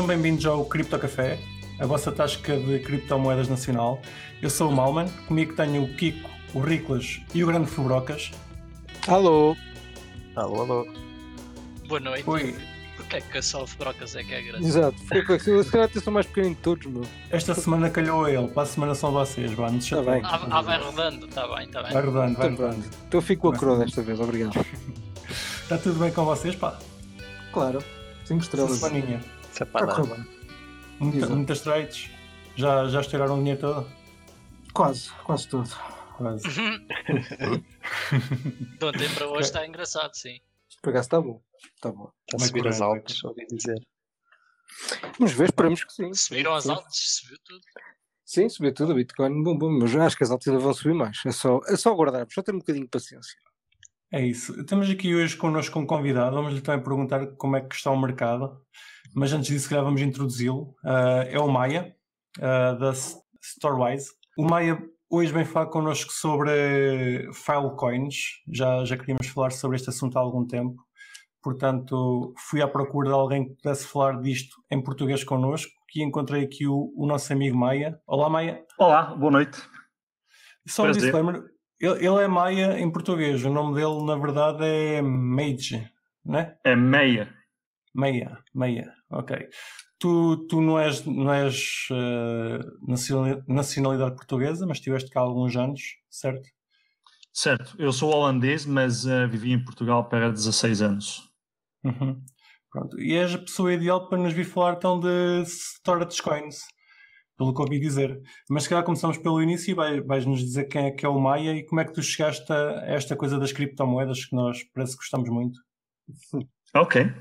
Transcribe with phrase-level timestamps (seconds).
[0.00, 1.38] Sejam bem-vindos ao Cripto Café,
[1.78, 4.00] a vossa tasca de criptomoedas nacional.
[4.40, 8.30] Eu sou o Malman, comigo tenho o Kiko, o Riclas e o Grande Fubrocas.
[9.06, 9.54] Alô!
[10.34, 10.88] Alô, alô.
[11.86, 12.24] Boa noite.
[12.26, 12.56] Oi.
[12.96, 14.66] Porquê é que só o Brocas é que é grande?
[14.66, 15.64] Exato, isso.
[15.64, 17.04] Se calhar até sou mais pequenino de todos, meu.
[17.30, 20.22] Esta semana calhou a ele, para a semana são vocês, vá, não se Tá bem.
[20.24, 21.92] Ah, ah, vai rodando, tá bem, tá bem.
[21.92, 22.86] Vai rodando, vai Então, rodando.
[23.06, 24.64] Então eu fico com a coroa desta vez, obrigado.
[25.62, 26.78] Está tudo bem com vocês, pá?
[27.52, 27.84] Claro,
[28.24, 28.78] 5 Esta estrelas.
[28.78, 29.39] semaninha.
[29.60, 29.96] Isso é para a dar.
[29.96, 30.26] correr bem.
[31.00, 31.36] Muita, Exato.
[31.36, 32.10] muitas trades.
[32.56, 33.86] Já, já estouraram o dinheiro todo?
[34.72, 35.68] Quase, quase tudo.
[36.16, 36.48] Quase.
[38.78, 40.40] De ontem para hoje está engraçado, sim.
[40.82, 41.42] Por acaso está bom.
[41.74, 42.10] Está bom.
[42.26, 43.86] Está a subir as altas, ouvi dizer.
[45.18, 46.14] Vamos ver, esperamos que sim.
[46.14, 47.60] Subiram as altas, subiu tudo.
[48.24, 50.94] Sim, subiu tudo, a Bitcoin, bom, bom, mas acho que as altas ainda vão subir
[50.94, 51.20] mais.
[51.26, 53.36] É só, é só aguardarmos, só ter um bocadinho de paciência.
[54.10, 54.64] É isso.
[54.64, 56.34] Temos aqui hoje connosco um convidado.
[56.36, 58.64] Vamos-lhe também perguntar como é que está o mercado.
[59.14, 60.74] Mas antes disso, calhar vamos introduzi-lo.
[60.84, 61.94] Ah, é o Maia,
[62.40, 62.92] ah, da
[63.42, 64.10] Storewise.
[64.36, 68.14] O Maia hoje vem falar connosco sobre Filecoins.
[68.52, 70.82] Já, já queríamos falar sobre este assunto há algum tempo.
[71.42, 76.44] Portanto, fui à procura de alguém que pudesse falar disto em português connosco e encontrei
[76.44, 77.98] aqui o, o nosso amigo Maia.
[78.06, 78.62] Olá, Maia.
[78.78, 79.58] Olá, boa noite.
[80.66, 81.02] Só um Prazer.
[81.02, 81.42] disclaimer.
[81.80, 83.42] Ele, ele é Maia em português.
[83.44, 85.90] O nome dele, na verdade, é Mage,
[86.24, 86.56] né?
[86.62, 87.34] É meia.
[87.94, 89.48] Meia, meia, ok.
[89.98, 91.86] Tu, tu não és, não és
[92.86, 96.48] nacionali- nacionalidade portuguesa, mas estiveste cá há alguns anos, certo?
[97.32, 101.30] Certo, eu sou holandês, mas eh, vivi em Portugal para 16 anos.
[101.84, 102.20] Uhum.
[102.70, 102.98] Pronto.
[103.00, 106.60] E és a pessoa ideal para nos vir falar então de storage coins,
[107.36, 108.20] pelo que ouvi dizer.
[108.48, 111.20] Mas se calhar começamos pelo início e vai- vais-nos dizer quem é que é o
[111.20, 114.92] Maia e como é que tu chegaste a esta coisa das criptomoedas que nós parece
[114.92, 115.58] que gostamos muito.
[116.74, 117.12] Ok.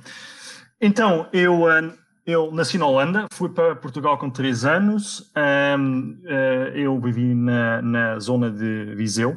[0.82, 1.94] Então, eu, eh,
[2.26, 5.30] eu nasci na Holanda, fui para Portugal com 3 anos.
[5.36, 9.36] Ahm, eh, eu vivi na, na zona de Viseu.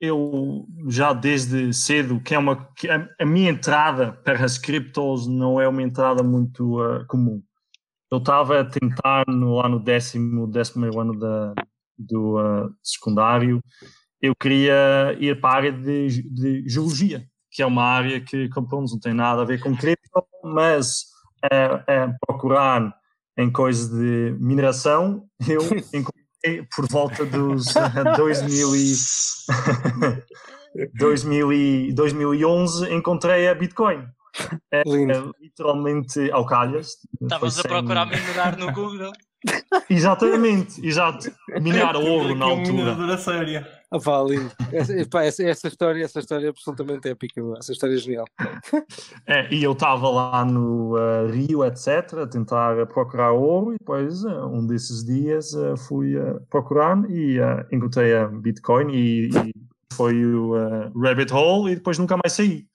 [0.00, 5.60] Eu já desde cedo, que é uma que a, minha entrada para as criptos não
[5.60, 7.42] é uma entrada muito eh, comum.
[8.10, 11.54] Eu estava a tentar no, lá no décimo, décimo ano da,
[11.98, 13.60] do eh, secundário,
[14.20, 18.68] eu queria ir para a área de, de geologia, que é uma área que, como
[18.68, 21.04] pronto, não tem nada a ver com cripto, mas
[21.50, 22.92] é, é procurar
[23.38, 25.60] em coisas de mineração, eu
[25.94, 28.94] encontrei por volta dos eh, 2000 e
[30.98, 34.04] 2000 e 2011 encontrei a Bitcoin.
[34.72, 35.12] É, Lindo.
[35.40, 36.96] é literalmente ao calhas.
[37.22, 39.12] Estavas a sem- procurar minerar no Google.
[39.90, 41.30] Exatamente, exato.
[41.60, 42.72] Minerar ouro na um altura.
[42.72, 43.64] minerador a sério.
[43.94, 44.50] Ah, pá, lindo.
[44.72, 48.26] Essa, epá, essa, essa história, essa história é absolutamente épica, essa história é genial.
[49.26, 54.24] É, e eu estava lá no uh, Rio, etc., a tentar procurar ouro, e depois,
[54.24, 59.52] uh, um desses dias, uh, fui uh, procurar e uh, encontrei a Bitcoin, e, e
[59.94, 62.66] foi o uh, Rabbit Hole, e depois nunca mais saí.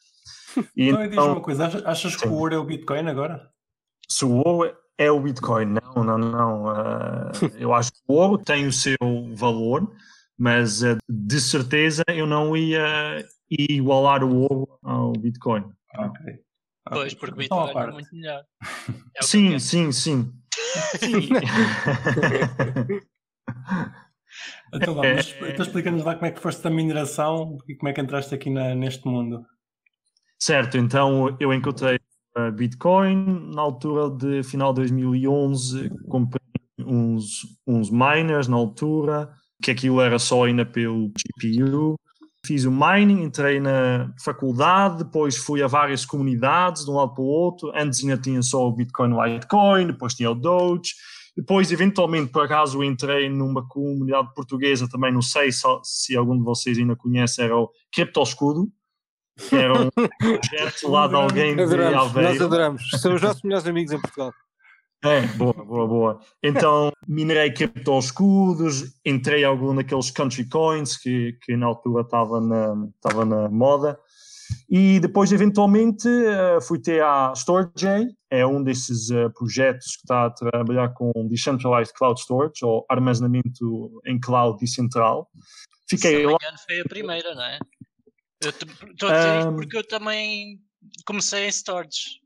[0.75, 3.49] E Então, e diz uma então, coisa, achas- que o ouro é o Bitcoin agora?
[4.09, 5.65] se o ouro é o Bitcoin,
[5.95, 6.65] não, não, não.
[6.65, 8.97] uh, eu acho que o ouro tem o seu
[9.35, 9.87] valor,
[10.39, 15.65] mas uh, de certeza eu não ia igualar o ouro ao Bitcoin.
[15.97, 16.19] Ok.
[16.89, 18.43] Pois, porque Então, à Bitcoin é muito melhor.
[19.15, 20.33] É o Sim, sim, sim.
[20.97, 21.29] Sim.
[24.73, 27.93] Então, vá, mas, então explica-nos lá como é que foste da mineração e como é
[27.93, 29.43] que entraste aqui na- neste mundo.
[30.39, 31.99] Certo, então eu encontrei
[32.35, 36.39] a Bitcoin na altura de final de 2011, comprei
[36.79, 41.95] uns, uns miners na altura, que aquilo era só ainda pelo GPU.
[42.45, 47.21] Fiz o mining, entrei na faculdade, depois fui a várias comunidades de um lado para
[47.21, 47.71] o outro.
[47.75, 50.93] Antes ainda tinha só o Bitcoin Litecoin, depois tinha o Doge.
[51.35, 56.43] Depois, eventualmente, por acaso, entrei numa comunidade portuguesa também, não sei se, se algum de
[56.43, 58.67] vocês ainda conhece, era o Cripto Escudo,
[59.47, 59.89] que era um
[60.19, 62.45] projeto lá de alguém de Adoramos, nós Aveiro.
[62.45, 62.89] adoramos.
[63.01, 64.33] São os nossos melhores amigos em Portugal.
[65.03, 66.19] É, boa, boa, boa.
[66.43, 72.75] Então, minerei criptoescudos, entrei em algum daqueles country coins que, que na altura estava na,
[72.95, 73.97] estava na moda.
[74.69, 80.25] E depois, eventualmente, eh, fui ter a StorageJ, é um desses eh, projetos que está
[80.25, 85.29] a trabalhar com Decentralized Cloud Storage, ou armazenamento em cloud decentral.
[85.87, 86.37] Se Fiquei não lá.
[86.41, 87.59] me engano, foi a primeira, não é?
[88.43, 89.55] Estou a dizer isto Ahm.
[89.55, 90.59] porque eu também
[91.05, 92.19] comecei em storage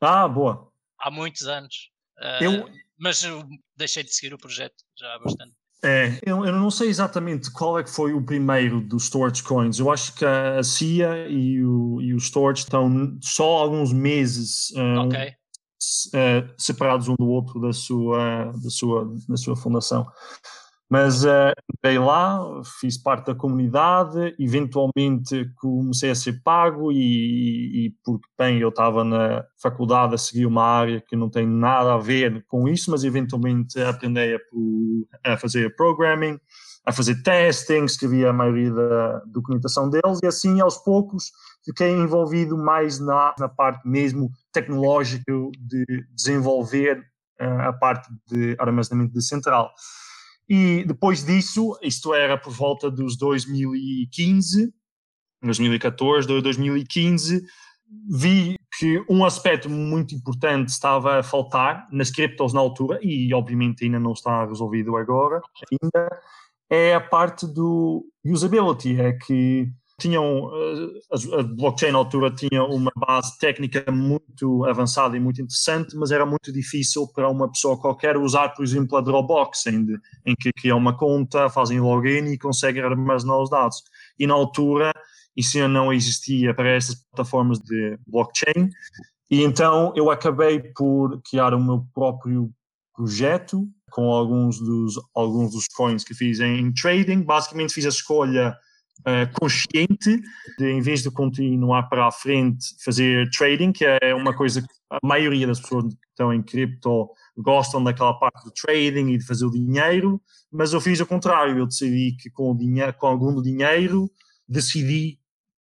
[0.00, 0.70] Ah, boa.
[0.98, 1.90] há muitos anos.
[2.20, 2.68] Ah, Eu-
[2.98, 3.42] Mas eu
[3.76, 5.54] deixei de seguir o projeto já há bastante.
[5.82, 9.78] É, eu, eu não sei exatamente qual é que foi o primeiro dos storage coins.
[9.78, 14.70] Eu acho que a, CIA e o, e o storage estão só alguns meses.
[14.76, 15.18] ah, Ok.
[15.28, 20.06] uh, separados um do outro da sua, da sua, da sua fundação.
[20.90, 22.38] Mas uh, entrei lá,
[22.78, 29.02] fiz parte da comunidade, eventualmente comecei a ser pago e, e porque, bem, eu estava
[29.02, 33.02] na faculdade a seguir uma área que não tem nada a ver com isso, mas
[33.02, 34.36] eventualmente aprendi
[35.24, 36.38] a, a fazer programming,
[36.84, 41.32] a fazer testing, escrevi a maioria da documentação deles e assim, aos poucos,
[41.64, 45.84] fiquei envolvido mais na, na parte mesmo tecnológica de
[46.14, 46.98] desenvolver
[47.40, 49.72] uh, a parte de armazenamento de central.
[50.52, 54.74] E depois disso, isto era por volta dos 2015,
[55.40, 57.40] 2014, 2015,
[58.10, 63.84] vi que um aspecto muito importante estava a faltar nas criptos na altura, e obviamente
[63.84, 66.20] ainda não está resolvido agora, ainda,
[66.68, 69.70] é a parte do usability, é que
[70.00, 75.96] tinham eh, a, blockchain na altura tinha uma base técnica muito avançada e muito interessante,
[75.96, 79.98] mas era muito difícil para uma pessoa qualquer usar, por exemplo, a Dropbox, em, de,
[80.26, 83.82] em que criam uma conta, fazem login e conseguem armazenar os dados.
[84.18, 84.92] E na altura
[85.36, 88.68] isso ainda não existia para essas plataformas de blockchain.
[89.30, 92.50] E então eu acabei por criar o meu próprio
[92.94, 97.22] projeto com alguns dos alguns dos coins que fiz em, trading.
[97.22, 98.56] Basicamente fiz a escolha
[99.38, 100.20] consciente
[100.58, 104.68] de, em vez de continuar para a frente, fazer trading, que é uma coisa que
[104.90, 109.24] a maioria das pessoas que estão em cripto gostam daquela parte do trading e de
[109.24, 110.20] fazer o dinheiro,
[110.52, 114.10] mas eu fiz o contrário, eu decidi que com, o com algum dinheiro,
[114.48, 115.18] decidi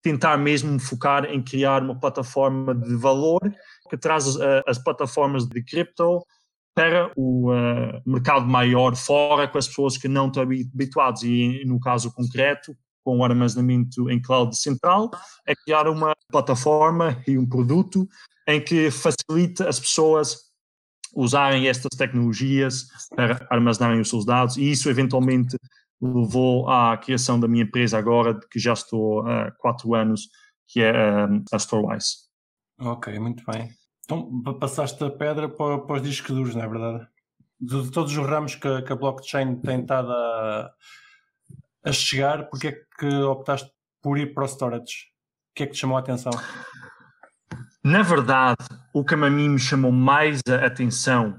[0.02, 3.40] tentar mesmo focar em criar uma plataforma de valor
[3.88, 6.22] que traz eh, as plataformas de cripto
[6.74, 11.78] para o uh, mercado maior fora com as pessoas que não estão habituadas e no
[11.78, 15.10] caso concreto com o armazenamento em cloud central,
[15.46, 18.08] é criar uma plataforma e um produto
[18.48, 20.38] em que facilita as pessoas
[21.14, 25.56] usarem estas tecnologias para armazenarem os seus dados e isso eventualmente
[26.00, 30.28] levou à criação da minha empresa agora, que já estou há quatro anos,
[30.66, 30.92] que é
[31.52, 32.24] a Storewise.
[32.80, 33.70] Ok, muito bem.
[34.04, 37.06] Então passaste a pedra para, para os discos duros, não é verdade?
[37.60, 40.70] De todos os ramos que, que a blockchain tem estado a,
[41.84, 43.70] a chegar, porque é que optaste
[44.02, 45.12] por ir para o storage?
[45.50, 46.32] O que é que te chamou a atenção?
[47.82, 51.38] Na verdade, o que a mim me chamou mais a atenção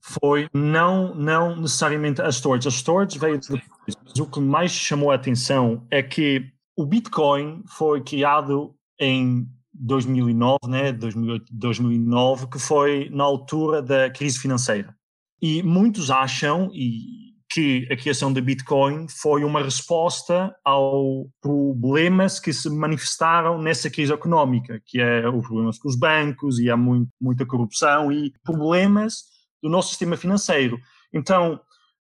[0.00, 2.68] foi não, não necessariamente a storage.
[2.68, 3.62] A storage veio depois,
[4.04, 10.58] mas o que mais chamou a atenção é que o Bitcoin foi criado em 2009,
[10.68, 14.94] né, 2008, 2009, que foi na altura da crise financeira.
[15.40, 17.23] E muitos acham, e
[17.54, 24.12] que a criação da Bitcoin foi uma resposta aos problemas que se manifestaram nessa crise
[24.12, 29.22] económica, que é os problemas com os bancos e há muito, muita corrupção e problemas
[29.62, 30.80] do nosso sistema financeiro.
[31.12, 31.60] Então,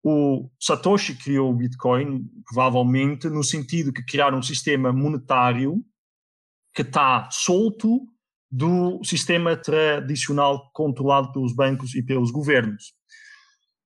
[0.03, 5.83] o Satoshi criou o Bitcoin, provavelmente, no sentido que criar um sistema monetário
[6.71, 8.07] que está solto
[8.51, 12.93] do sistema tradicional controlado pelos bancos e pelos governos.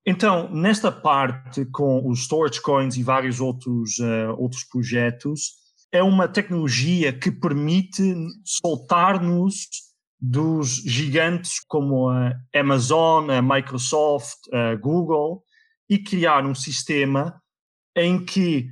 [0.05, 5.53] Então, nesta parte, com os storage coins e vários outros, uh, outros projetos,
[5.91, 9.67] é uma tecnologia que permite soltar-nos
[10.21, 15.43] dos gigantes como a Amazon, a Microsoft, a Google
[15.89, 17.41] e criar um sistema
[17.95, 18.67] em que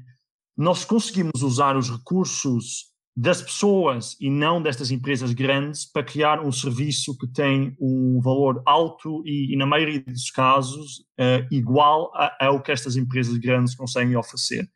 [0.55, 6.51] nós conseguimos usar os recursos das pessoas e não destas empresas grandes para criar um
[6.51, 12.61] serviço que tem um valor alto e, e na maioria dos casos, uh, igual ao
[12.61, 14.67] que estas empresas grandes conseguem oferecer.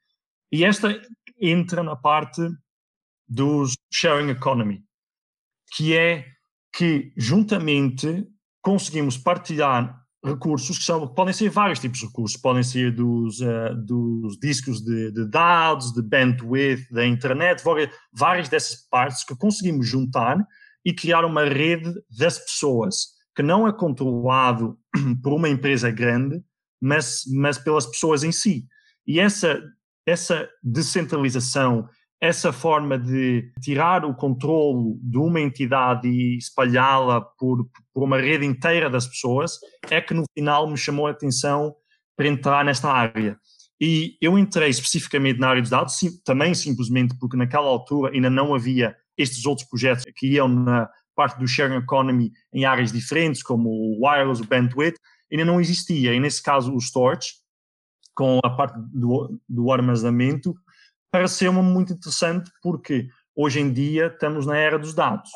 [0.52, 1.02] E esta
[1.42, 2.42] entra na parte
[3.28, 4.84] dos sharing economy,
[5.76, 6.26] que é
[6.72, 8.26] que juntamente
[8.62, 13.76] conseguimos partilhar recursos que são, podem ser vários tipos de recursos, podem ser dos, uh,
[13.76, 17.64] dos discos de, de, dados, de bandwidth, da internet,
[18.12, 20.38] várias dessas partes que conseguimos juntar
[20.84, 24.78] e criar uma rede das pessoas, que não é controlado
[25.22, 26.42] por uma empresa grande,
[26.82, 28.66] mas, mas pelas pessoas em si.
[29.06, 29.62] E essa,
[30.06, 31.88] essa descentralização
[32.20, 38.46] essa forma de tirar o controle de uma entidade e espalhá-la por, por uma rede
[38.46, 39.60] inteira das pessoas
[39.90, 41.76] é que no final me chamou a atenção
[42.16, 43.38] para entrar nesta área.
[43.80, 48.30] E eu entrei especificamente na área dos dados, sim, também simplesmente porque naquela altura ainda
[48.30, 53.44] não havia estes outros projetos que iam na parte do sharing economy em áreas diferentes,
[53.44, 54.98] como o wireless, o bandwidth,
[55.32, 56.14] ainda não existia.
[56.14, 57.34] E nesse caso o storage,
[58.16, 60.56] com a parte do, do armazenamento,
[61.18, 65.30] pareceu-me muito interessante porque hoje em dia estamos na era dos dados,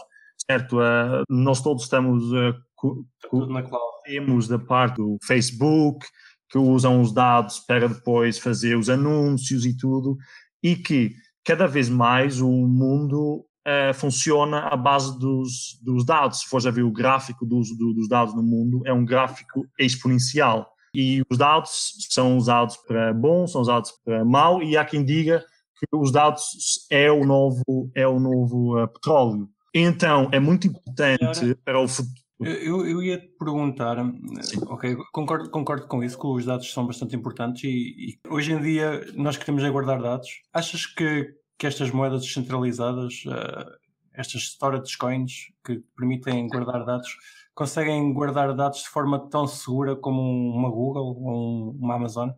[0.46, 0.78] certo?
[0.78, 3.72] Uh, nós todos estamos uh, co- cloud.
[4.06, 6.06] temos da parte do Facebook,
[6.52, 10.18] que usam os dados para depois fazer os anúncios e tudo,
[10.62, 16.42] e que cada vez mais o mundo eh, funciona à base dos, dos dados.
[16.42, 19.66] Se fores a ver o gráfico dos, do- dos dados no mundo, é um gráfico
[19.80, 20.70] exponencial.
[20.94, 25.44] E os dados são usados para bom, são usados para mau, e há quem diga
[25.90, 29.50] que os dados é o novo, é o novo eh, petróleo.
[29.74, 32.16] Então, é muito importante para o futuro.
[32.40, 34.60] Eu, eu- ia te perguntar, eh, Sim.
[34.68, 38.60] ok, concordo, concordo com isso, que os dados são bastante importantes e, e hoje em
[38.62, 40.28] dia nós queremos é guardar dados.
[40.52, 43.66] Achas que, que estas moedas descentralizadas, eh,
[44.14, 45.32] estas storage coins
[45.64, 47.10] que permitem guardar dados,
[47.54, 52.30] conseguem guardar dados de forma tão segura como uma Google ou um- uma Amazon?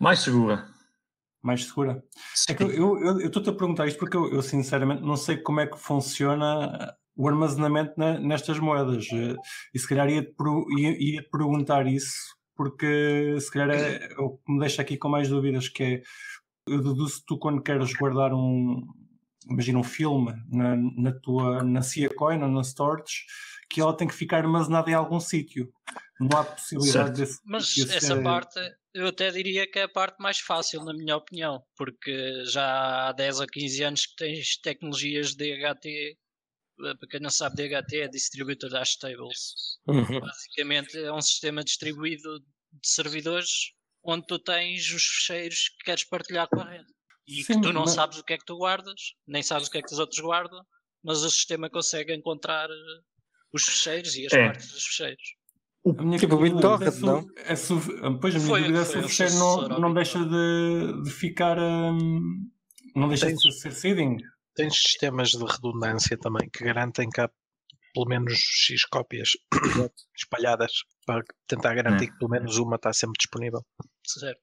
[0.00, 0.66] Mais segura.
[1.46, 2.02] Mais segura?
[2.48, 5.66] É que eu estou-te a perguntar isto porque eu, eu, sinceramente não sei como é
[5.66, 9.06] que funciona o armazenamento na- nestas moedas.
[9.12, 9.36] eh,
[9.72, 10.34] E se calhar ia-te
[10.78, 12.12] ia- ia-te perguntar isso
[12.56, 16.02] porque se calhar é o que me deixa aqui com mais dúvidas que é
[16.68, 18.82] eu deduzo que tu quando queres guardar um
[19.48, 23.24] imagina um filme na, na tua na Cia Coin ou na Storage
[23.70, 25.68] que ela tem que ficar armazenada em algum sítio.
[26.20, 27.16] Não há possibilidade Certo.
[27.18, 28.58] desse, Mas desse- essa parte,
[28.96, 33.12] eu até diria que é a parte mais fácil, na minha opinião, porque já há
[33.12, 35.86] 10 ou 15 anos que tens tecnologias DHT.
[35.86, 39.54] eh, Para quem não sabe, DHT é Distributed Hash Tables.
[39.86, 40.20] Uhum.
[40.20, 43.50] Basicamente é um sistema distribuído de servidores
[44.04, 46.86] onde tu tens os fecheiros que queres partilhar com a rede.
[47.26, 49.66] E Sim, que tu não mas- sabes o que é que tu guardas, nem sabes
[49.68, 50.60] o que é que os outros guardam,
[51.02, 53.00] mas o sistema consegue encontrar eh,
[53.52, 54.44] os fecheiros e as É.
[54.46, 55.22] partes dos fecheiros.
[55.86, 57.26] A minha Tipo o dúvida BitTorrent, é se o- não?
[57.36, 60.18] É se o- pois a minha Foi- dúvida é se o fecheiro não, não deixa
[60.24, 61.58] de, de ficar.
[61.58, 62.48] hum,
[62.94, 64.16] não deixa de ser seeding.
[64.54, 67.30] Tens sistemas de redundância também que garantem que há
[67.94, 69.30] pelo menos X cópias
[70.16, 70.72] espalhadas
[71.06, 73.64] para tentar garantir que pelo menos uma está sempre disponível.
[74.04, 74.40] Certo.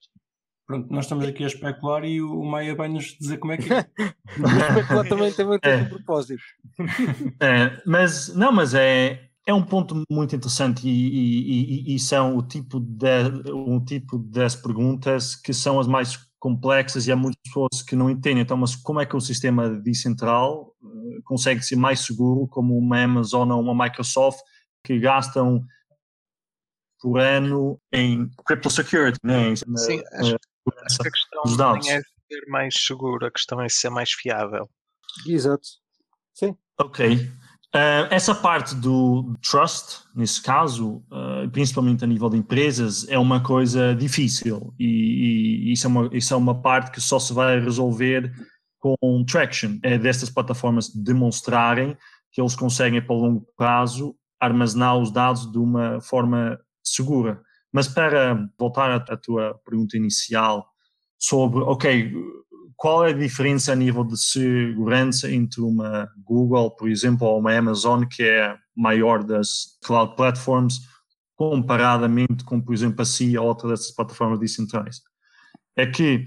[0.65, 3.85] Pronto, nós estamos aqui a especular e o Maia vai-nos dizer como é que é.
[4.77, 5.75] Especular também, tem É.
[5.77, 6.41] um propósito.
[7.41, 12.37] É, mas não, mas é, é um ponto muito interessante e, e- e- e são
[12.37, 17.41] o tipo de um tipo das perguntas que são as mais complexas e há muitas
[17.43, 18.41] pessoas que não entendem.
[18.43, 23.01] Então, mas como é que o sistema decentral eh, consegue ser mais seguro, como uma
[23.03, 24.39] Amazon ou uma Microsoft
[24.83, 25.63] que gastam
[27.01, 29.49] por ano em crypto security, né?
[29.49, 30.35] em- Sim, acho,
[30.85, 31.41] acho que a questão
[31.83, 34.69] nem é ser mais seguro, a questão é ser mais fiável.
[35.27, 35.67] Exato.
[36.79, 37.29] Ok.
[37.75, 43.41] Uh, essa parte do trust, nesse caso, uh, principalmente a nível de empresas, é uma
[43.41, 47.59] coisa difícil e, e isso, é uma, isso é uma parte que só se vai
[47.59, 48.31] resolver
[48.79, 49.79] com traction.
[49.81, 51.97] É destas plataformas demonstrarem
[52.31, 57.41] que eles conseguem, para longo prazo, armazenar os dados de uma forma segura.
[57.71, 60.67] Mas para voltar à, tua pergunta inicial
[61.17, 62.13] sobre, ok,
[62.83, 67.57] qual é a diferença a nível de segurança entre uma Google, por exemplo, ou uma
[67.57, 70.81] Amazon, que é maior das cloud platforms,
[71.33, 74.99] comparadamente com, por exemplo, a CIA ou outra dessas plataformas decentrais?
[75.77, 76.25] É que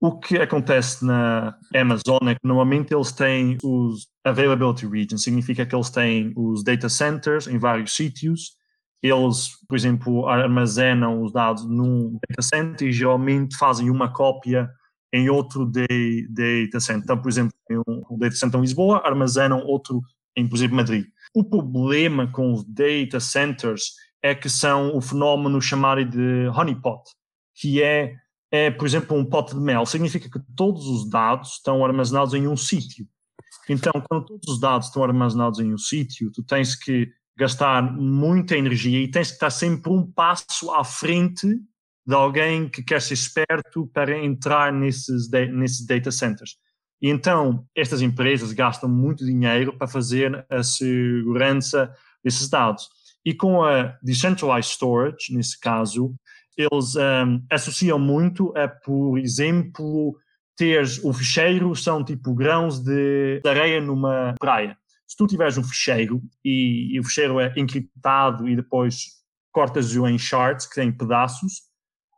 [0.00, 5.74] o que acontece na Amazon é que normalmente eles têm os availability regions, significa que
[5.74, 8.52] eles têm os data centers em vários sítios,
[9.02, 14.70] eles, por exemplo, armazenam os dados num data center e geralmente fazem uma cópia
[15.12, 17.02] em outro data center.
[17.02, 20.00] Então, por exemplo, em um data center em Lisboa, armazenam outro
[20.36, 21.06] em, por exemplo, Madrid.
[21.34, 27.02] O problema com os data centers é que são o fenómeno chamado de honeypot,
[27.54, 28.14] que é,
[28.50, 29.86] é, por exemplo, um pote de mel.
[29.86, 33.06] Significa que todos os dados estão armazenados em um sítio.
[33.68, 38.56] Então, quando todos os dados estão armazenados em um sítio, tu tens que gastar muita
[38.56, 41.46] energia e tens que estar sempre um passo à frente
[42.06, 46.56] de alguém que quer ser esperto para entrar nesses, nesses data centers.
[47.00, 51.92] E então, estas empresas gastam muito dinheiro para fazer a segurança
[52.22, 52.88] desses dados.
[53.24, 56.14] E com a Decentralized Storage, nesse caso,
[56.56, 60.16] eles um, associam muito a, por exemplo,
[60.56, 64.76] teres o ficheiro, são tipo grãos de areia numa praia.
[65.06, 69.20] Se tu tiveres um ficheiro e, e o ficheiro é encriptado e depois
[69.52, 71.69] cortas-o em shards, que tem pedaços,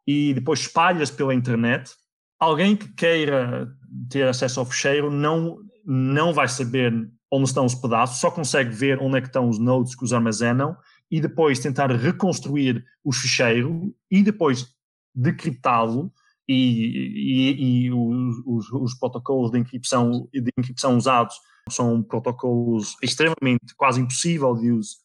[0.06, 1.90] e depois espalhas pela internet,
[2.38, 3.68] alguém que queira
[4.10, 6.92] ter acesso ao ficheiro não, não vai saber
[7.30, 10.12] onde estão os pedaços, só consegue ver onde é que estão os nodes que os
[10.12, 10.76] armazenam
[11.10, 14.66] e depois tentar reconstruir o ficheiro e depois
[15.14, 16.12] decriptá-lo.
[16.48, 21.36] E, e, e os, os, os protocolos de encripção, de encripção usados
[21.70, 24.96] são protocolos extremamente quase impossível de os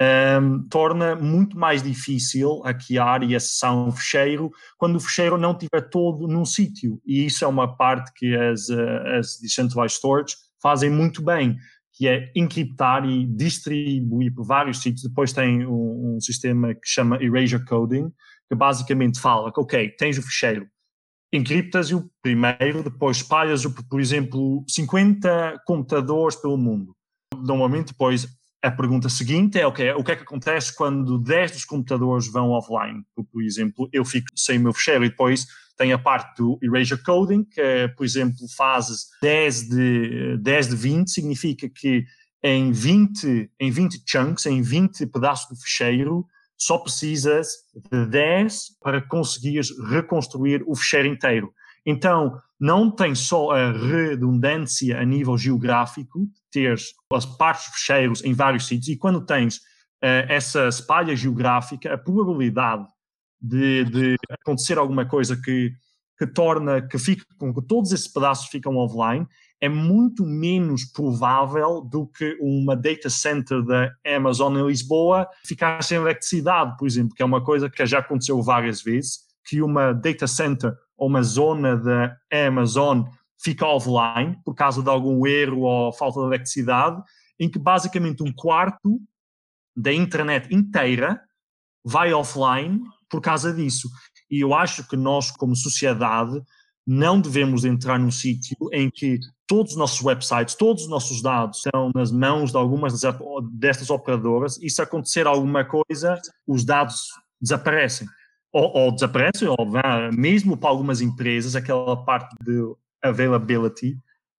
[0.00, 5.88] um, torna muito mais difícil hackear e acessar um fecheiro quando o fecheiro não estiver
[5.88, 7.00] todo num sítio.
[7.06, 11.56] E isso é uma parte que as, uh, as Decentralized Storage fazem muito bem,
[11.92, 15.04] que é encriptar e distribuir por vários sítios.
[15.04, 18.10] Depois tem um, um sistema que chama Erasure Coding,
[18.48, 20.66] que basicamente fala que, ok, tens o fecheiro,
[21.32, 26.96] encriptas-o primeiro, depois espalhas-o por, por exemplo, 50 computadores pelo mundo.
[27.34, 28.26] Normalmente, depois,
[28.64, 32.50] a pergunta seguinte é okay, o que é que acontece quando 10 dos computadores vão
[32.50, 33.04] offline?
[33.30, 37.02] Por, exemplo, eu fico sem o meu fecheiro e depois tem a parte do erasure
[37.02, 42.04] coding, que é, por exemplo, fazes 10 de, 10 de 20, significa que
[42.42, 47.48] em 20, em 20 chunks, em 20 pedaços do fecheiro, só precisas
[47.90, 51.52] de 10 para conseguires reconstruir o fecheiro inteiro.
[51.86, 56.72] Então, não tem só a redundância a nível geográfico, ter
[57.12, 62.86] as partes fecheiros em vários sítios, e quando tens uh, essa espalha geográfica, a probabilidade
[63.40, 65.72] de, de, acontecer alguma coisa que,
[66.18, 69.26] que torna, que fique com que todos esses pedaços ficam offline,
[69.60, 75.98] é muito menos provável do que uma data center da Amazon em Lisboa ficar sem
[75.98, 80.26] eletricidade, por exemplo, que é uma coisa que já aconteceu várias vezes, que uma data
[80.26, 83.04] center ou uma zona da Amazon
[83.42, 87.02] fica offline por causa de algum erro ou falta de eletricidade,
[87.38, 89.00] em que basicamente um quarto
[89.76, 91.20] da internet inteira
[91.84, 93.88] vai offline por causa disso.
[94.30, 96.40] E eu acho que nós, como sociedade,
[96.86, 101.58] não devemos entrar num sítio em que todos os nossos websites, todos os nossos dados
[101.58, 103.00] estão nas mãos de algumas
[103.52, 107.08] destas operadoras e se acontecer alguma coisa, os dados
[107.40, 108.06] desaparecem
[108.54, 109.56] ou, ou desaparece, ou
[110.16, 112.62] mesmo para algumas empresas, aquela parte de
[113.02, 113.98] availability,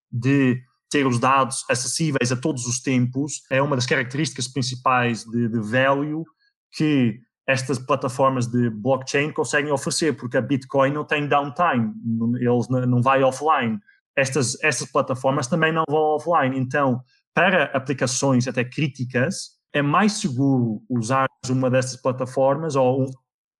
[0.09, 5.49] de ter os dados acessíveis a todos os tempos, é uma das características principais de,
[5.49, 6.23] de value
[6.71, 11.93] que estas plataformas de blockchain conseguem oferecer, porque a Bitcoin não tem downtime,
[12.39, 13.77] eles não vai offline.
[14.15, 16.57] Estas, estas plataformas também não vão offline.
[16.57, 17.01] Então,
[17.33, 23.11] para aplicações até críticas, é mais seguro usar uma dessas plataformas ou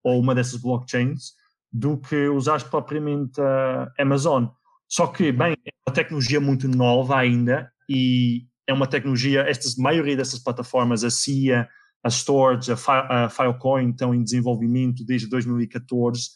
[0.06, 1.34] ou uma dessas blockchains
[1.74, 4.46] do que usar propriamente a Amazon.
[4.88, 10.16] Só que, bem, é uma tecnologia muito nova ainda e é uma tecnologia, estas, maioria
[10.16, 11.68] dessas plataformas, a CIA,
[12.04, 16.30] a Storage, a, Filecoin estão em desenvolvimento desde 2014,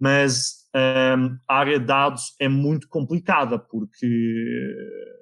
[0.00, 4.08] mas um, a área de dados é muito complicada porque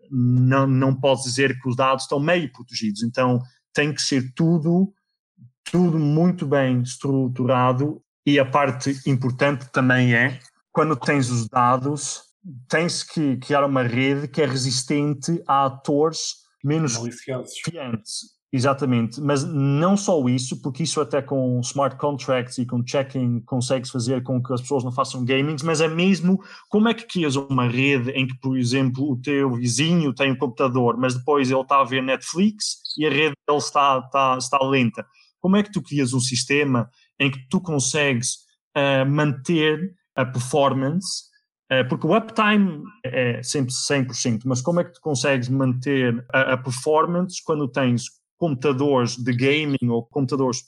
[0.08, 3.40] não, não pode dizer que os dados estão meio protegidos, então
[3.74, 4.92] tem que ser tudo
[5.70, 10.38] tudo muito bem estruturado e a parte importante também é
[10.72, 12.22] quando tens os dados,
[12.68, 18.38] tens que criar uma rede que é resistente a atores menos confiantes.
[18.50, 23.90] Exatamente, mas não só isso, porque isso até com smart contracts e com checking consegues
[23.90, 27.37] fazer com que as pessoas não façam gamings, mas é mesmo como é que crias
[27.37, 31.61] uma rede em que, por exemplo, o teu vizinho tem um computador, mas depois ele
[31.61, 35.04] está a ver Netflix e a rede dele está, está, está lenta.
[35.40, 38.38] Como é que tu crias um sistema em que tu consegues
[38.77, 41.24] uh, manter a performance,
[41.70, 46.55] uh, porque o uptime é sempre 100%, mas como é que tu consegues manter a,
[46.55, 48.05] a performance quando tens
[48.37, 50.62] computadores de gaming ou computadores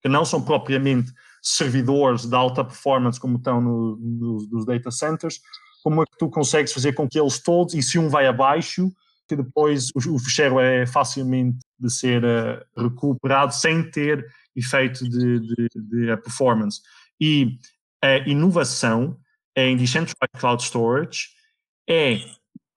[0.00, 5.40] que não são propriamente servidores de alta performance como estão no, no, nos data centers,
[5.82, 8.90] como é que tu consegues fazer com que eles todos, e se um vai abaixo,
[9.28, 15.40] que depois o, o fecheiro é facilmente de ser uh, recuperado sem ter efeito de,
[15.40, 16.80] de, de performance.
[17.20, 17.58] E
[18.02, 19.18] a inovação
[19.56, 21.28] em Decentralized Cloud Storage
[21.88, 22.20] é o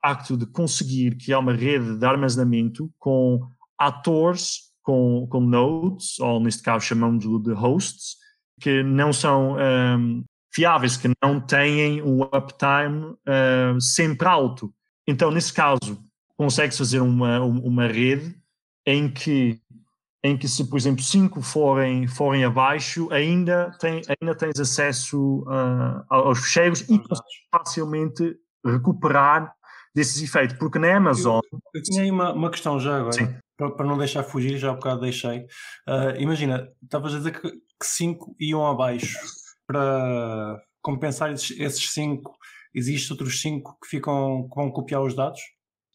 [0.04, 3.40] acto de conseguir criar uma rede de armazenamento com
[3.78, 8.18] atores, com, com nodes, ou neste caso chamamos de hosts,
[8.60, 14.74] que não são um, ehm, fiáveis, que não têm um uptime uh, sempre alto.
[15.08, 16.04] Então, nesse caso,
[16.42, 18.36] consegue fazer uma, uma rede
[18.84, 19.62] em que
[20.24, 26.04] em que se, por exemplo, cinco forem, forem abaixo, ainda, tem, ainda tens acesso uh,
[26.10, 29.52] aos fecheiros e consegues facilmente recuperar
[29.96, 31.42] desses efeitos, porque na Amazon...
[31.52, 34.70] Eu, eu tinha aí uma, uma questão já agora, para, para, não deixar fugir, já
[34.70, 35.40] há um bocado deixei.
[35.90, 39.18] Uh, imagina, estavas a dizer que, que cinco iam abaixo,
[39.66, 42.36] para compensar esses, esses cinco,
[42.76, 45.42] existem outros cinco que ficam, que vão copiar os dados?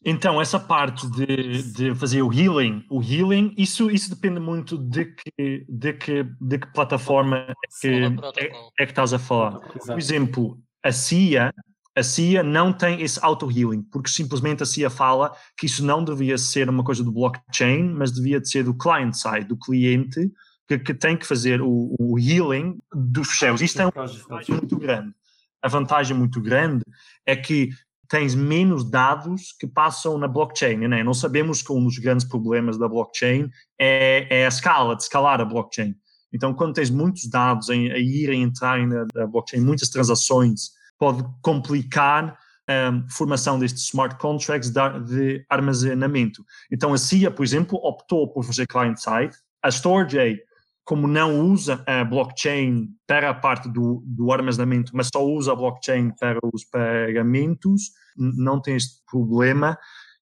[0.05, 5.05] Então, essa parte de, de fazer o healing, o healing, isso, isso depende muito de
[5.05, 9.59] que, de que, de que plataforma é que, é, é que estás a falar.
[9.59, 11.51] Por exemplo, a CIA,
[11.95, 16.37] a CIA não tem esse auto-healing, porque simplesmente a CIA fala que isso não devia
[16.37, 20.31] ser uma coisa do blockchain, mas devia ser do client-side, do cliente,
[20.67, 23.61] que, que, tem que fazer o, o healing dos ficheiros.
[23.61, 25.13] Isto é uma vantagem muito grande.
[25.61, 26.83] A vantagem muito grande
[27.25, 27.69] é que
[28.07, 30.87] tens menos dados que passam na blockchain.
[30.87, 31.03] Né?
[31.03, 35.41] Não sabemos que um dos grandes problemas da blockchain é, é a escala, de escalar
[35.41, 35.95] a blockchain.
[36.33, 42.89] Então, quando tens muitos dados a irem entrar na, blockchain, muitas transações, pode complicar a
[42.89, 46.43] um, formação destes smart contracts de, armazenamento.
[46.71, 49.35] Então, a CIA, por exemplo, optou por fazer client-side.
[49.63, 50.39] A Storage,
[50.87, 55.55] como não usa a blockchain para a parte do, do armazenamento, mas só usa a
[55.55, 59.77] blockchain para os pagamentos, não tem este problema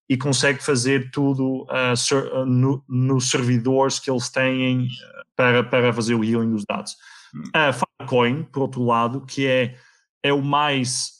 [0.08, 4.88] e consegue fazer tudo uh, ser, uh, no, nos servidores que eles têm uh,
[5.36, 6.96] para, para fazer o healing dos dados.
[7.32, 7.42] Hum.
[7.54, 9.76] A Filecoin, por outro lado, que é
[10.20, 11.12] é o mais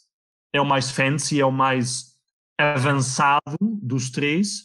[0.53, 2.17] é o mais fancy, é o mais
[2.59, 4.65] avançado dos três.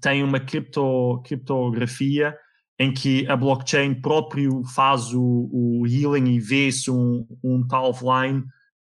[0.00, 2.34] Tem uma cripto, criptografia
[2.80, 7.90] em que a blockchain próprio faz o, o healing e vê se um, um tal
[7.90, 8.38] offline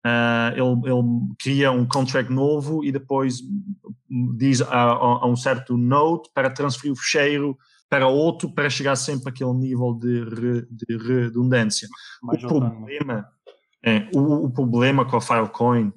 [0.06, 3.40] uh, ele, ele, cria um contract novo e depois
[4.38, 7.58] diz a, a, a, um certo node para transferir o fecheiro
[7.90, 11.88] para outro para chegar sempre àquele nível de, re, de redundância.
[12.22, 13.28] Mais o problema
[13.84, 15.92] é, o, o, problema com a Filecoin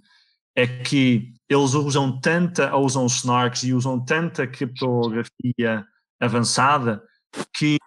[0.56, 5.84] é que eles usam tanta, usam snarks e usam tanta criptografia
[6.18, 7.02] avançada
[7.56, 7.78] que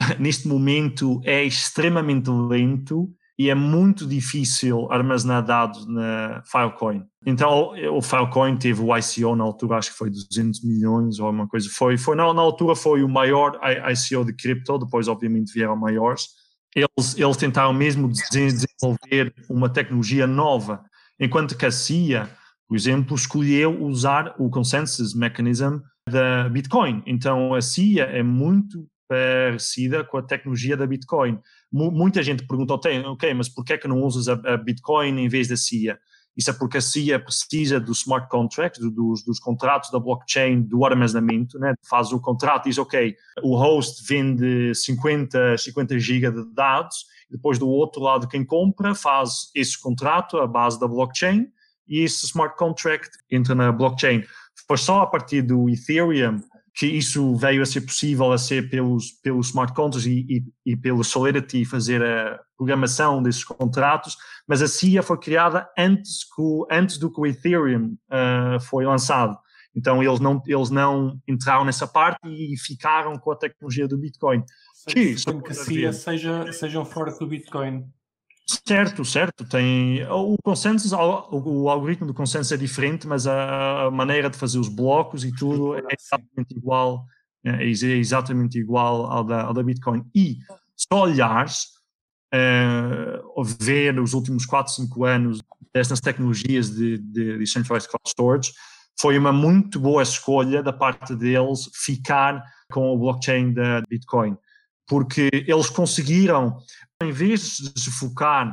[0.18, 7.02] neste momento é extremamente lento e é muito difícil armazenar dados na Filecoin.
[7.24, 11.48] Então o Filecoin teve o ICO na altura, acho que foi 200 milhões ou alguma
[11.48, 11.68] coisa.
[11.72, 13.58] Foi, foi na, na altura foi o maior
[13.90, 16.40] ICO de cripto, depois obviamente vieram maiores
[16.74, 20.84] eles, eles tentaram mesmo desenvolver uma tecnologia nova,
[21.18, 22.30] enquanto que a CIA,
[22.68, 25.78] por exemplo, escolheu usar o consensus mechanism
[26.10, 27.02] da Bitcoin.
[27.06, 31.38] Então a CIA é muito parecida com a tecnologia da Bitcoin.
[31.72, 35.20] M muita gente pergunta, ok, mas por que é que não usas a, a Bitcoin
[35.20, 35.98] em vez da CIA?
[36.36, 40.84] Isso é porque a CIA precisa do smart contract, dos, dos contratos da blockchain, do
[40.84, 41.74] armazenamento, né?
[41.88, 47.58] faz o contrato e diz, ok, o host vende 50, 50 GB de dados, depois
[47.58, 51.46] do outro lado quem compra faz esse contrato à base da blockchain
[51.86, 54.24] e esse smart contract entra na blockchain.
[54.70, 56.40] Foi só a partir do Ethereum
[56.72, 60.76] que isso veio a ser possível a ser pelos, pelos smart contracts e, e, e
[60.76, 66.98] pelo Solidity fazer a programação desses contratos, mas a CIA foi criada antes, que, antes
[66.98, 69.36] do que o Ethereum uh, foi lançado.
[69.74, 74.44] Então eles não, eles não entraram nessa parte e ficaram com a tecnologia do Bitcoin.
[74.86, 77.84] Que, que a CIA seja, seja fork do Bitcoin.
[78.66, 79.44] Certo, certo.
[79.44, 84.68] Tem o consenso, o, algoritmo do consenso é diferente, mas a, maneira de fazer os
[84.68, 87.04] blocos e tudo é exatamente igual,
[87.44, 90.04] é, é exatamente igual ao da, ao da Bitcoin.
[90.14, 90.38] E
[90.76, 91.66] só olhares,
[92.34, 95.40] uh, ver os últimos 4, 5 anos
[95.72, 98.52] destas tecnologias de, de Decentralized Cloud Storage,
[99.00, 104.36] foi uma muito boa escolha da parte deles ficar com o blockchain da Bitcoin,
[104.88, 106.58] porque eles conseguiram
[107.02, 108.52] em vez de se focar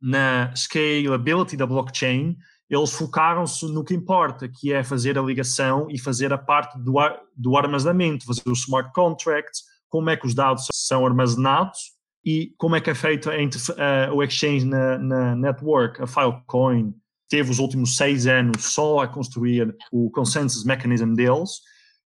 [0.00, 2.36] na scalability da blockchain,
[2.68, 6.98] eles focaram-se no que importa, que é fazer a ligação e fazer a parte do,
[6.98, 11.78] ar, do armazenamento, fazer os smart contracts, como é que os dados são armazenados
[12.24, 16.00] e como é que é feito uh, o exchange na, na, network.
[16.00, 16.94] A Filecoin
[17.28, 21.60] teve os últimos seis anos só a construir o consensus mechanism deles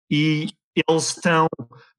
[0.09, 1.47] e eles estão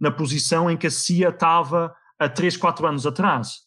[0.00, 3.61] na posição em que a CIA estava há 3, 4 anos atrás,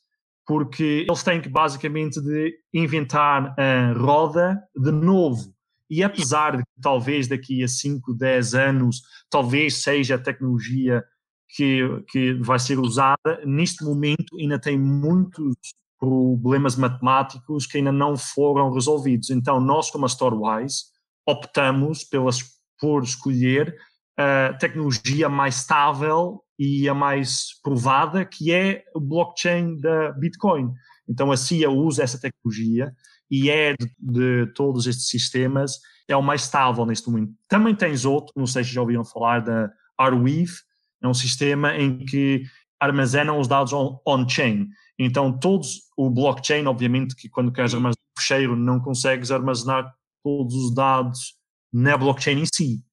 [0.45, 5.53] porque eles têm que basicamente de inventar a roda de novo.
[5.89, 11.03] E apesar de que talvez daqui a 5, 10 anos, talvez seja a tecnologia
[11.49, 15.55] que, que vai ser usada, neste momento ainda tem muitos
[15.99, 19.29] problemas matemáticos que ainda não foram resolvidos.
[19.29, 20.85] Então, nós, como a Storewise,
[21.25, 22.39] optamos pelas,
[22.79, 23.75] por escolher
[24.17, 30.71] a tecnologia mais estável e a mais provada, que é o blockchain da Bitcoin.
[31.07, 32.93] Então a CIA usa essa tecnologia
[33.29, 37.33] e é de, de todos estes sistemas, é o mais estável neste momento.
[37.47, 40.53] Também tens outro, não sei se já ouviram falar da Arweave,
[41.01, 42.43] é um sistema em que
[42.79, 44.61] armazenam os dados on-chain.
[44.61, 44.67] On
[44.99, 49.93] então todos, o blockchain, obviamente que quando queres armazenar o fecheiro não consegues armazenar
[50.23, 51.35] todos os dados
[51.71, 52.86] na blockchain em si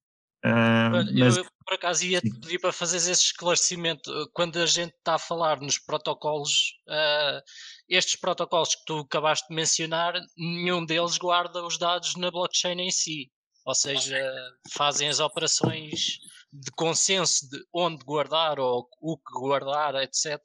[0.44, 1.36] Uh, mas...
[1.38, 4.10] Eu, por acaso, ia te pedir para fazer esse esclarecimento.
[4.34, 7.40] Quando a gente está a falar nos protocolos, uh,
[7.88, 12.90] estes protocolos que tu acabaste de mencionar, nenhum deles guarda os dados na blockchain em
[12.90, 13.30] si.
[13.64, 14.20] Ou seja,
[14.74, 16.18] fazem as operações
[16.52, 20.36] de consenso de onde guardar ou o que guardar, etc.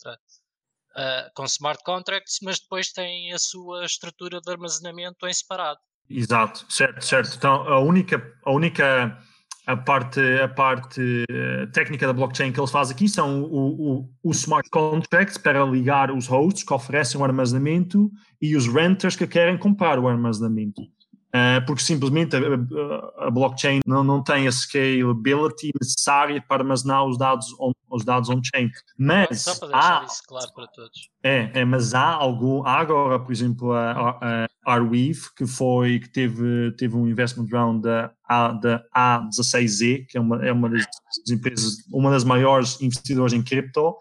[0.96, 5.80] Uh, com smart contracts, mas depois têm a sua estrutura de armazenamento em separado.
[6.10, 7.36] Exato, certo, certo.
[7.36, 9.22] Então a única, a única
[9.66, 14.10] a parte, a parte eh, técnica da blockchain que eles fazem aqui são o, o,
[14.24, 19.28] o, smart contracts para ligar os hosts que oferecem o armazenamento e os renters que
[19.28, 20.82] querem comprar o armazenamento.
[21.30, 27.20] Uh, porque simplesmente a, a, blockchain não, não tem a scalability necessária para armazenar os
[27.20, 28.72] dados on, os dados on-chain.
[28.98, 31.10] Mas Só para deixar há, isso claro para todos.
[31.24, 36.10] É, é, mas há algo, há agora, por exemplo, a, a Arweave, que foi, que
[36.10, 38.12] teve, teve um investment round da,
[38.62, 40.86] da A16Z, que é uma, é uma das
[41.30, 43.96] empresas, uma das maiores investidores em cripto,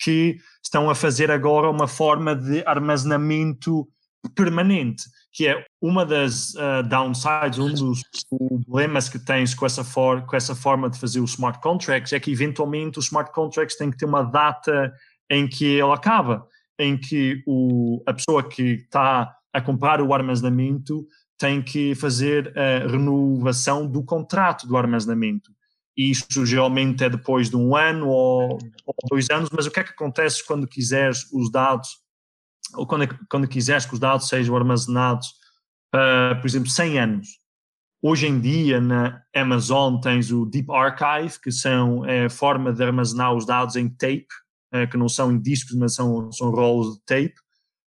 [0.00, 3.88] que estão a fazer agora uma forma de armazenamento
[4.34, 5.04] permanente
[5.38, 10.34] que é uma das uh, downsides, um dos problemas que tens com essa, for, com
[10.34, 13.96] essa forma de fazer os smart contracts é que eventualmente os smart contracts têm que
[13.96, 14.92] ter uma data
[15.30, 16.44] em que ele acaba,
[16.76, 21.06] em que o, a pessoa que está a comprar o armazenamento
[21.38, 25.52] tem que fazer a renovação do contrato do armazenamento.
[25.96, 29.84] Isto geralmente é depois de um ano ou, ou dois anos, mas o que é
[29.84, 31.90] que acontece quando quiseres os dados
[32.74, 35.28] ou quando, quando quiseres que os dados sejam armazenados,
[35.94, 37.28] uh, por exemplo, 100 anos.
[38.00, 42.82] Hoje em dia, na Amazon, tens o Deep Archive, que são é, a forma de
[42.84, 44.28] armazenar os dados em tape,
[44.74, 47.34] uh, que não são em discos, mas são, são rolos de tape,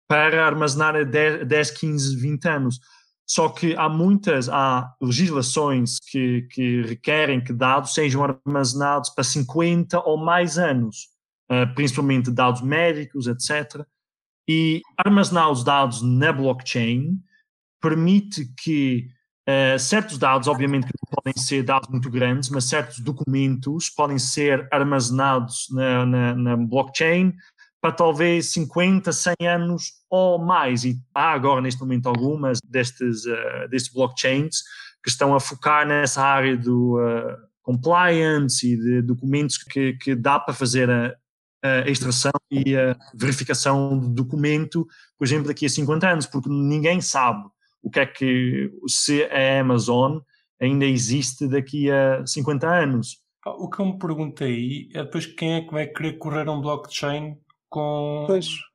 [0.09, 2.81] para armazenar a 10, 10, 15, 20 anos.
[3.29, 9.99] Só que há muitas, há legislações que, que requerem que dados sejam armazenados para 50
[10.07, 11.09] ou mais anos,
[11.51, 13.85] uh, principalmente dados médicos, etc.
[14.49, 17.19] E armazenar os dados na blockchain
[17.81, 19.09] permite que
[19.49, 24.69] uh, certos dados, obviamente não podem ser dados muito grandes, mas certos documentos podem ser
[24.73, 27.35] armazenados na, na, na blockchain
[27.81, 30.85] para talvez 50, 100 anos ou mais.
[30.85, 34.63] E há agora, neste momento, algumas destes, uh, destes blockchains
[35.03, 40.39] que estão a focar nessa área do uh, compliance e de documentos que, que dá
[40.39, 41.15] para fazer a,
[41.85, 44.87] a extração e a verificação do documento,
[45.19, 47.45] por exemplo, daqui a 50 anos, porque ninguém sabe
[47.83, 50.19] o que é que, se a Amazon
[50.61, 53.19] ainda existe daqui a 50 anos.
[53.45, 57.37] O que eu me perguntei é depois quem é que vai querer correr um blockchain
[57.69, 58.27] com,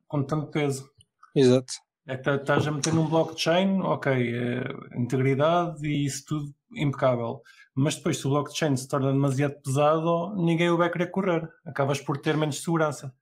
[0.08, 0.89] com tanto peso.
[1.36, 1.73] Exato.
[2.08, 4.63] É que tá, estás a meter num blockchain, ok, é
[4.97, 7.41] integridade e isso tudo impecável
[7.75, 11.47] mas depois se o blockchain se torna demasiado pesado, ninguém o vai querer correr.
[11.65, 13.13] Acabas por ter menos segurança.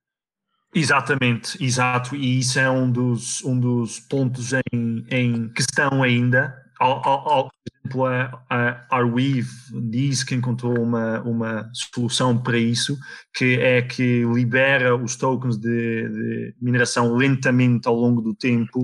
[0.74, 6.56] Exatamente, exato, e isso é um dos, um dos pontos em, em questão ainda.
[6.78, 7.50] Por
[7.84, 9.50] exemplo, a, a Arweave
[9.90, 12.98] diz que encontrou uma, uma solução para isso,
[13.34, 18.84] que é que libera os tokens de, de mineração lentamente ao longo do tempo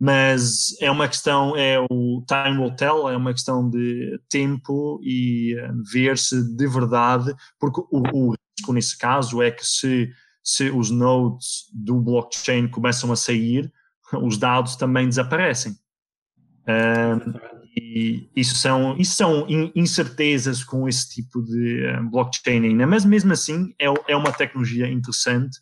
[0.00, 5.54] mas é uma questão, é o time will tell, é uma questão de tempo e
[5.60, 10.10] uh, ver se de verdade, porque o, o, risco nesse caso é que se,
[10.42, 13.70] se os nodes do blockchain começam a sair,
[14.22, 15.72] os dados também desaparecem.
[16.62, 17.38] Uh,
[17.76, 23.74] e isso são, isso são incertezas com esse tipo de uh, blockchain mas mesmo assim
[23.78, 25.60] é, é uma tecnologia interessante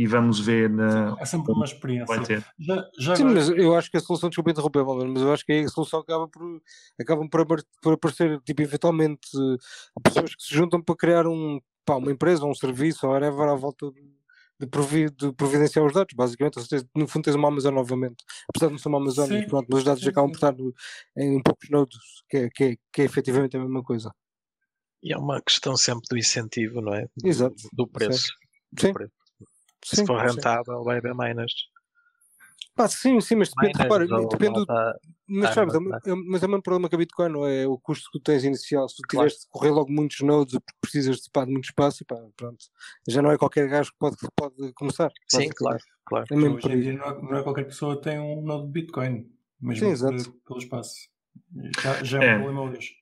[0.00, 0.70] e vamos ver.
[0.70, 2.42] Na, é sempre uma experiência.
[2.58, 5.52] Já, já Sim, mas eu acho que a solução, desculpa interromper, mas eu acho que
[5.52, 6.62] a solução acaba por,
[6.98, 7.46] acabam por,
[7.82, 9.28] por aparecer, tipo, eventualmente,
[10.02, 13.54] pessoas que se juntam para criar um, pá, uma empresa, um serviço, ou whatever, à
[13.54, 14.00] volta de,
[14.58, 16.58] de, provi, de providenciar os dados, basicamente.
[16.58, 19.44] Ou seja, no fundo, tens uma Amazon novamente, apesar de não ser uma Amazon, mas,
[19.44, 20.54] pronto, mas os dados sim, acabam por estar
[21.18, 24.10] em poucos nodos, que é, que, é, que é efetivamente a mesma coisa.
[25.02, 27.06] E é uma questão sempre do incentivo, não é?
[27.14, 27.56] Do, Exato.
[27.70, 28.32] Do preço.
[28.72, 28.92] Do sim.
[29.80, 29.96] Preço.
[29.96, 31.52] Sim, se for rentável, vai haver miners.
[32.74, 34.66] Pá, sim, sim, mas depende, repara, depende do,
[35.26, 37.66] mas, sabes, é, é, mas é o mesmo problema que a Bitcoin, não é?
[37.66, 39.28] O custo que tu tens inicial, se tu claro.
[39.28, 42.64] tiveres de correr logo muitos nodes, precisas de, pá, de muito espaço, pá, pronto,
[43.06, 45.10] já não é qualquer gajo que pode, pode começar.
[45.28, 46.26] Sim, claro, claro.
[46.30, 48.66] É mesmo Hoje em dia não é, não é, qualquer pessoa que tem um node
[48.66, 50.94] de Bitcoin, mesmo sim, por, pelo espaço.
[51.80, 52.94] Já, já é, é um problema hoje.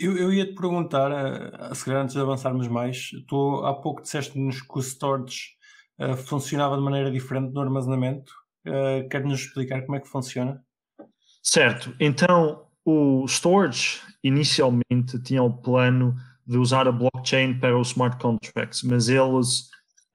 [0.00, 4.02] Eu, eu ia te perguntar, eh, se calhar antes de avançarmos mais, tu há pouco
[4.02, 5.53] disseste-nos que o storage
[5.98, 8.32] uh, funcionava de maneira diferente no armazenamento.
[8.66, 10.62] Uh, Quer-nos explicar como é que funciona?
[11.42, 16.14] Certo, então o storage inicialmente tinha o plano
[16.46, 19.68] de usar a blockchain para os smart contracts, mas eles,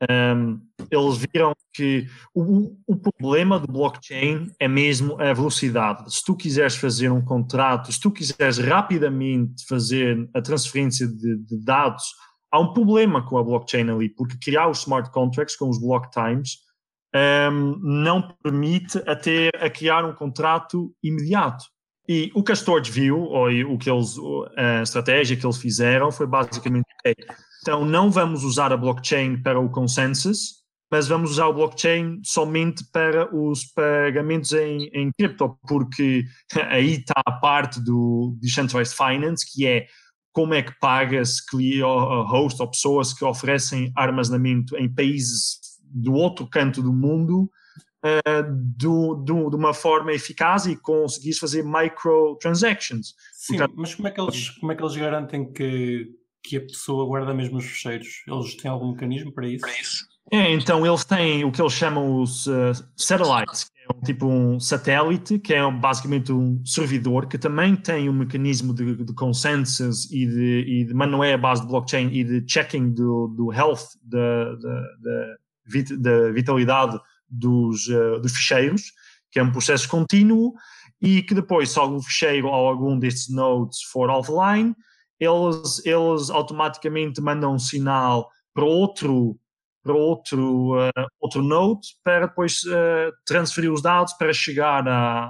[0.10, 0.60] um,
[0.92, 6.14] eles viram que o, o problema do blockchain é mesmo a velocidade.
[6.14, 11.64] Se tu quiseres fazer um contrato, se tu quiseres rapidamente fazer a transferência de, de
[11.64, 12.04] dados,
[12.52, 16.10] há um problema com a blockchain ali, porque criar os smart contracts com os block
[16.12, 16.58] times
[17.52, 21.66] um, não permite até a criar um contrato imediato.
[22.08, 24.16] E o que a Storage viu, ou o que eles,
[24.58, 27.14] a estratégia que eles fizeram foi basicamente, okay,
[27.62, 30.60] então não vamos usar a blockchain para o consensus,
[30.92, 36.24] mas vamos usar o blockchain somente para os pagamentos em, em cripto, porque
[36.70, 39.86] aí está a parte do Decentralized Finance, que é
[40.32, 41.42] como é que paga-se
[41.82, 45.60] host ou pessoas que oferecem armazenamento em países
[45.92, 47.50] do outro canto do mundo
[48.06, 48.44] uh,
[48.78, 53.16] do, do, de uma forma eficaz e conseguires fazer microtransactions.
[53.34, 56.10] Sim, Portanto, mas como é, que eles, como é que eles garantem que,
[56.44, 58.24] que a pessoa guarda mesmo os fecheiros?
[58.28, 59.62] Eles têm algum mecanismo para isso?
[59.62, 60.08] Para isso.
[60.32, 64.60] É, então eles têm o que eles chamam os uh, satellites, que um, tipo um
[64.60, 70.26] satélite, que é basicamente um servidor que também tem um mecanismo de, de consensus e
[70.26, 73.52] de, e de, mas não é a base de blockchain e de checking do, do
[73.52, 77.00] health da, da, da, da vitalidade
[77.30, 78.92] dos, uh, dos ficheiros,
[79.32, 80.54] que é um processo contínuo,
[81.02, 84.76] e que depois, se algum ficheiro ou algum destes nodes for offline,
[85.20, 89.38] eles, eles automaticamente mandam um sinal para outro
[89.84, 95.26] para outro, uh, outro node para depois uh, transferir os dados para chegar à,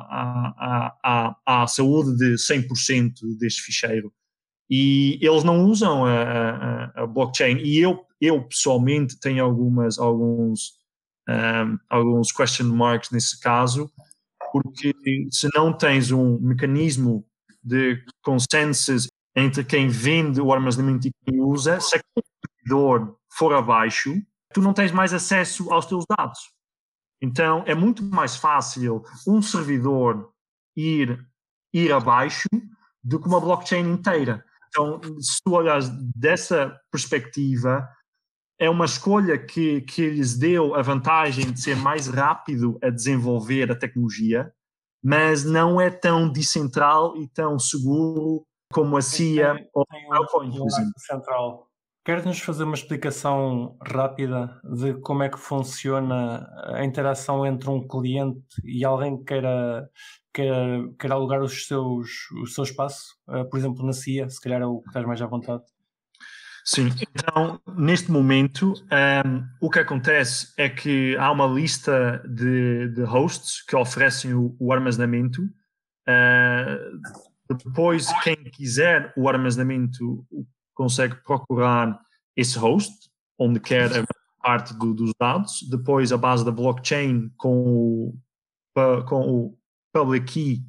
[0.59, 4.11] à, à, à saúde de 100% deste ficheiro.
[4.69, 7.57] E eles não usam a, a, a, blockchain.
[7.57, 10.79] E eu, eu pessoalmente tenho algumas, alguns
[11.27, 13.89] um, alguns question marks nesse caso,
[14.51, 14.93] porque
[15.31, 17.25] se não tens um mecanismo
[17.63, 22.21] de consensus entre quem vende o armazenamento e quem usa, se o
[22.57, 24.13] servidor for abaixo,
[24.53, 26.39] tu não tens mais acesso aos teus dados.
[27.21, 30.31] Então é muito mais fácil um servidor
[30.75, 31.25] ir,
[31.73, 32.47] ir abaixo
[33.03, 34.43] do que uma blockchain inteira.
[34.67, 37.87] Então, se tu olhas dessa perspectiva,
[38.59, 43.71] é uma escolha que, que lhes deu a vantagem de ser mais rápido a desenvolver
[43.71, 44.53] a tecnologia,
[45.03, 50.57] mas não é tão decentral e tão seguro como a CIA tem, ou a PowerPoint,
[50.57, 50.93] por exemplo.
[50.97, 51.68] Central.
[52.09, 58.59] Queres-nos fazer uma explicação rápida de como é que funciona a interação entre um cliente
[58.63, 59.87] e alguém que queira,
[60.33, 62.09] queira, queira alugar os seus,
[62.41, 63.15] o seu espaço?
[63.27, 65.61] Uh, por exemplo, na CIA, se calhar é o que estás mais à vontade.
[66.65, 73.03] Sim, então neste momento um, o que acontece é que há uma lista de, de
[73.03, 75.43] hosts que oferecem o, o armazenamento.
[75.43, 80.25] Uh, depois, quem quiser o armazenamento
[80.79, 81.99] consegue procurar
[82.37, 82.93] esse host,
[83.37, 84.05] onde quer a
[84.41, 85.67] parte do, dos dados.
[85.69, 88.17] Depois, a base da blockchain com o,
[89.05, 89.57] com o
[89.93, 90.63] public key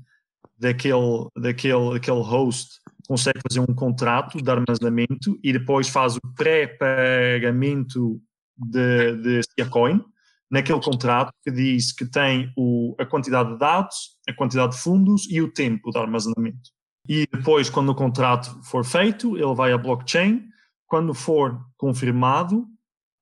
[0.58, 8.20] daquele, daquele, daquele host consegue fazer um contrato de armazenamento e depois faz o pré-pagamento
[8.56, 10.04] de, de Siacoin
[10.50, 15.30] naquele contrato que diz que tem o, a quantidade de dados, a quantidade de fundos
[15.30, 16.70] e o tempo de armazenamento.
[17.08, 20.44] E depois, quando o contrato for feito, ele vai à blockchain.
[20.86, 22.66] Quando for confirmado,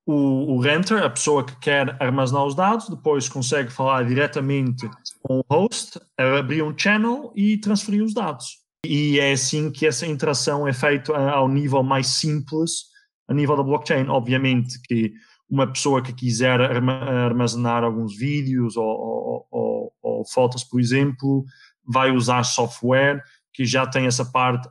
[0.07, 4.89] o, o renter, a pessoa que quer armazenar os dados, depois consegue falar diretamente
[5.23, 10.07] com o host, abrir um channel e transferir os dados e é assim que essa
[10.07, 12.85] interação é feita ao nível mais simples,
[13.29, 14.09] a nível da blockchain.
[14.09, 15.13] Obviamente que
[15.51, 21.45] uma pessoa que quiser armazenar alguns vídeos ou, ou, ou, ou fotos, por exemplo,
[21.87, 24.69] vai usar software que já tem essa parte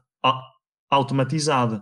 [0.90, 1.82] automatizada.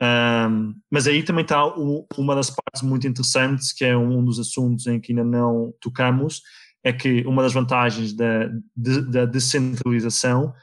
[0.00, 4.38] Um, mas aí também está o, uma das partes muito interessantes, que é um dos
[4.38, 6.40] assuntos em que ainda não tocamos,
[6.84, 10.54] é que uma das vantagens da, da descentralização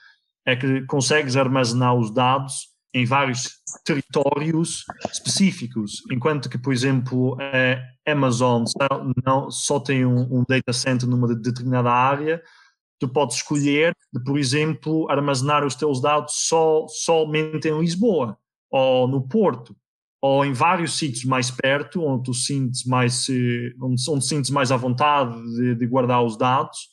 [0.46, 3.50] é que consegues armazenar os dados em vários
[3.84, 8.64] territórios específicos, enquanto que, por exemplo, a Amazon
[9.26, 12.42] não, só tem um, um data center numa determinada área,
[13.00, 18.38] tu podes escolher de, por exemplo, armazenar os teus dados só, somente em Lisboa,
[18.70, 19.76] ou no Porto,
[20.22, 24.72] ou em vários sítios mais perto, onde tu sentes mais, eh, onde, onde sentes mais
[24.72, 26.90] à vontade de, de guardar os dados,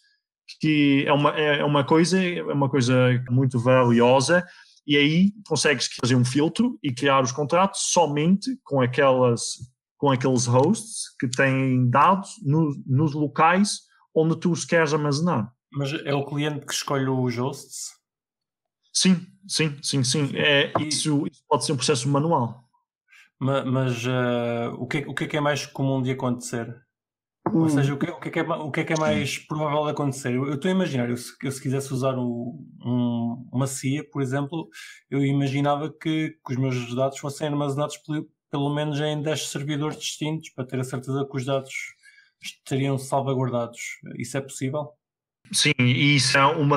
[0.60, 2.94] que é uma, é, é uma coisa, é uma coisa
[3.30, 4.44] muito valiosa
[4.86, 9.58] e aí consegues fazer um filtro e criar os contratos somente com aquelas
[9.96, 13.82] com aqueles hosts que têm dados no, nos locais
[14.12, 15.52] onde tu os queres armazenar.
[15.72, 17.92] Mas é o cliente que escolhe os hosts?
[18.92, 20.30] Sim, sim, sim, sim.
[20.36, 22.68] É, isso, isso pode ser um processo manual.
[23.38, 26.74] Mas, mas uh, o, que, o que é que é mais comum de acontecer?
[27.52, 29.36] Ou seja, o que, o, que é que é, o que é que é mais
[29.38, 30.34] provável de acontecer?
[30.34, 34.22] Eu, estou a imaginar, eu, se, eu, se quisesse usar o, um, uma CIA, por
[34.22, 34.68] exemplo,
[35.10, 39.98] eu imaginava que, que os meus dados fossem armazenados pelo, pelo menos em 10 servidores
[39.98, 41.74] distintos para ter a certeza que os dados
[42.40, 43.80] estariam salvaguardados.
[44.16, 44.90] Isso é possível?
[45.52, 46.76] Sim, e isso é uma,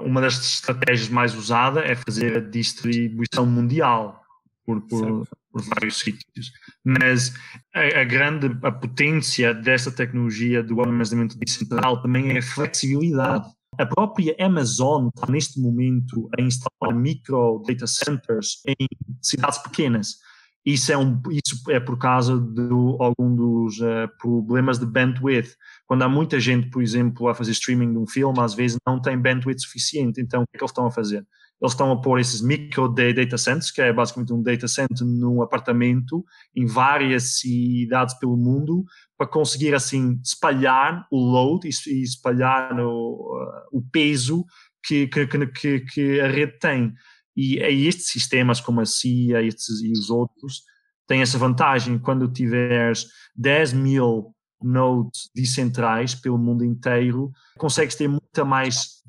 [0.00, 4.22] uma das estratégias mais usadas, é fazer a distribuição mundial
[4.64, 6.52] por, por, por vários sítios.
[6.84, 7.34] Mas
[7.74, 13.48] a, a, grande a potência desta tecnologia do armazenamento descentralizado também é a flexibilidade.
[13.76, 18.86] A própria Amazon está neste momento a instalar micro data centers em
[19.20, 20.18] cidades pequenas.
[20.64, 25.56] Isso é, um, isso é por causa de algum dos uh, problemas de bandwidth.
[25.86, 29.00] Quando há muita gente, por exemplo, a fazer streaming de um filme, às vezes não
[29.00, 30.20] tem bandwidth suficiente.
[30.20, 31.26] Então, o que é que eles estão a fazer?
[31.64, 35.40] eles estão a pôr esses micro data centers, que é basicamente um data center num
[35.40, 38.84] apartamento em várias cidades pelo mundo,
[39.16, 44.44] para conseguir assim espalhar o load e espalhar o, o peso
[44.84, 46.92] que, que, que, que, a rede tem.
[47.36, 50.62] E, e estes sistemas como a CIA estes, e os outros
[51.06, 51.98] têm essa vantagem.
[51.98, 59.02] Quando tiveres 10 mil nodes decentrais pelo mundo inteiro, consegues ter muita mais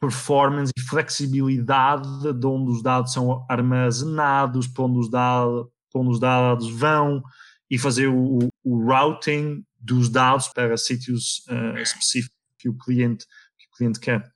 [0.00, 6.10] performance e flexibilidade de onde os dados são armazenados, para onde os dados, para onde
[6.10, 7.22] os dados vão
[7.70, 13.26] e fazer o, o routing dos dados para sítios uh, específicos que o cliente
[13.58, 14.32] que o cliente quer.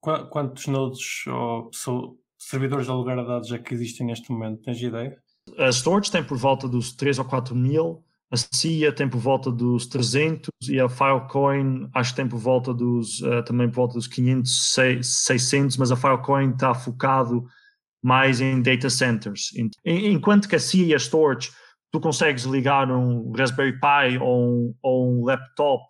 [0.00, 4.62] Quantos nodes ou servidores de alugar dados é que existem neste momento?
[4.62, 5.16] Tens ideia?
[5.58, 9.50] A storage tem por volta dos 3 ou 4 mil a CIA tem por volta
[9.50, 13.94] dos 300 e a Filecoin acho que tem por volta dos, uh, também por volta
[13.94, 17.46] dos 500, 600, mas a Filecoin está focado
[18.02, 19.50] mais em data centers.
[19.84, 21.50] Enquanto que a CIA e a Storage,
[21.90, 25.84] tu consegues ligar um Raspberry Pi ou um, ou um laptop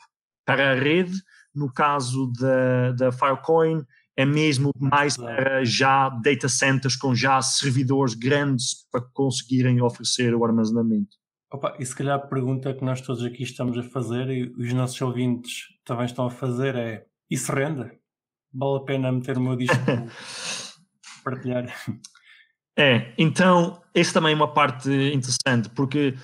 [0.46, 1.12] para a rede,
[1.53, 3.84] no caso da, da Filecoin,
[4.19, 10.45] é mesmo mais para já data centers com já servidores grandes para conseguirem oferecer o
[10.45, 11.16] armazenamento.
[11.53, 14.73] Opa, e se calhar a pergunta que nós todos aqui estamos a fazer e os
[14.73, 17.93] nossos ouvintes também estão a fazer é: isso rende?
[18.53, 19.77] Vale a pena meter o meu disco
[21.23, 21.73] partilhar?
[22.77, 26.14] É, então, essa também é uma parte interessante, porque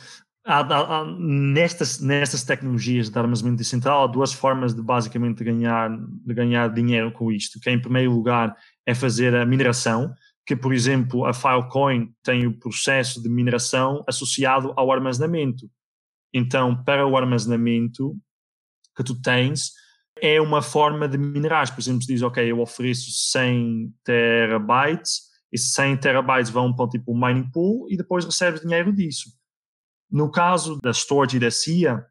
[0.45, 6.35] há, há, nestas, nestas tecnologias de armazenamento decentral há duas formas de basicamente ganhar, de
[6.35, 8.55] ganhar dinheiro com isto, que é, em primeiro lugar
[8.87, 10.15] é fazer a mineração,
[10.47, 15.71] que, por exemplo, a Filecoin tem o processo de mineração associado ao armazenamento.
[16.33, 18.15] Então, para o armazenamento
[18.95, 19.73] que tu tens,
[20.21, 21.73] é uma forma de minerar.
[21.73, 27.19] Por exemplo, diz, ok, eu ofereço 100 terabytes, esses 100 terabytes vão para tipo um
[27.19, 29.31] mining pool e depois recebes dinheiro disso.
[30.11, 32.05] No caso da storage e da CIA,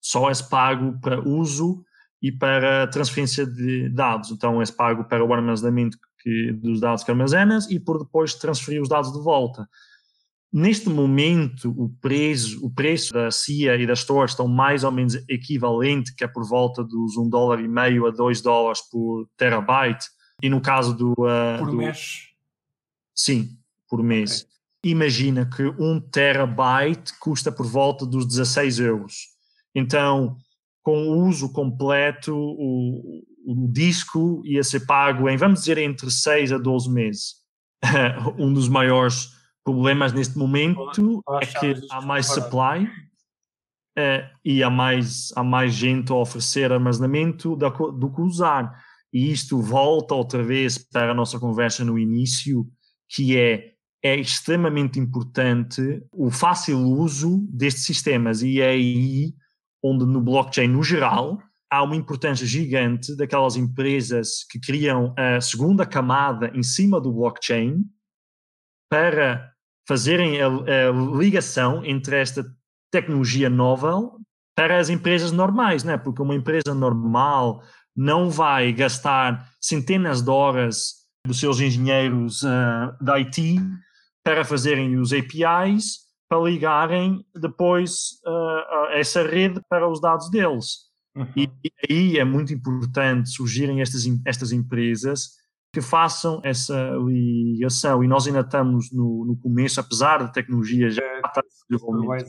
[0.00, 1.84] só é pago para uso
[2.22, 4.30] e para transferência de dados.
[4.30, 8.80] Então, é pago para o armazenamento que, dos dados que armazenas e por depois transferir
[8.80, 9.68] os dados de volta.
[10.52, 15.14] Neste momento, o preço, o preço da CIA e da Store estão mais ou menos
[15.28, 20.06] equivalente, que é por volta dos 1 dólar e meio a 2 dólares por terabyte.
[20.42, 21.12] E no caso do...
[21.12, 22.28] Uh, por do, mês?
[23.14, 23.50] Sim,
[23.88, 24.42] por mês.
[24.42, 24.55] Okay.
[24.86, 29.14] Imagina que 1 terabyte custa por volta dos 16 euros.
[29.74, 30.36] Então,
[30.80, 36.52] com o uso completo, o, o disco ia ser pago em, vamos dizer, entre 6
[36.52, 37.34] a 12 meses.
[38.38, 39.30] um dos maiores
[39.64, 40.80] problemas neste momento
[41.42, 47.56] é que há mais supply uh, e há mais, há mais gente a oferecer armazenamento
[47.56, 48.72] do, do que usar.
[49.12, 52.64] E isto volta outra vez para a nossa conversa no início,
[53.08, 59.34] que é é extremamente importante o fácil uso destes sistemas e é aí
[59.82, 61.40] onde no blockchain no geral
[61.70, 67.84] há uma importância gigante daquelas empresas que criam a segunda camada em cima do blockchain
[68.88, 69.52] para
[69.86, 72.44] fazerem a, a ligação entre esta
[72.92, 74.10] tecnologia nova
[74.56, 75.98] para as empresas normais, né?
[75.98, 77.62] porque uma empresa normal
[77.94, 83.58] não vai gastar centenas de horas dos seus engenheiros uh, da IT
[84.26, 90.86] para fazerem os APIs para ligarem depois uh, essa rede para os dados deles.
[91.14, 91.28] Uhum.
[91.36, 95.28] E, e, aí é muito importante surgirem estas, estas empresas
[95.72, 98.02] que façam essa ligação.
[98.02, 102.28] E nós ainda estamos no, no começo, apesar da tecnologia já é, estar desenvolvimento.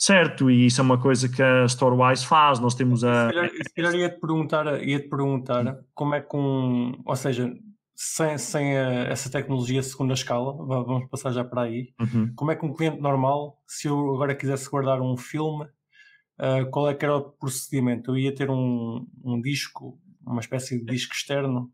[0.00, 2.60] Certo, e isso é uma coisa que a Storewise faz.
[2.60, 3.26] Nós temos a.
[3.26, 7.02] Se calhar, se calhar ia-te perguntar, ia -te perguntar como é que um.
[7.04, 7.52] Ou seja,
[8.00, 11.92] sem, sem a, essa tecnologia segunda escala, vamos passar já para aí.
[12.00, 12.32] Uhum.
[12.36, 16.88] Como é que um cliente normal, se eu agora quisesse guardar um filme, uh, qual
[16.88, 18.12] é que era o procedimento?
[18.12, 21.72] Eu ia ter um, um disco, uma espécie de disco externo,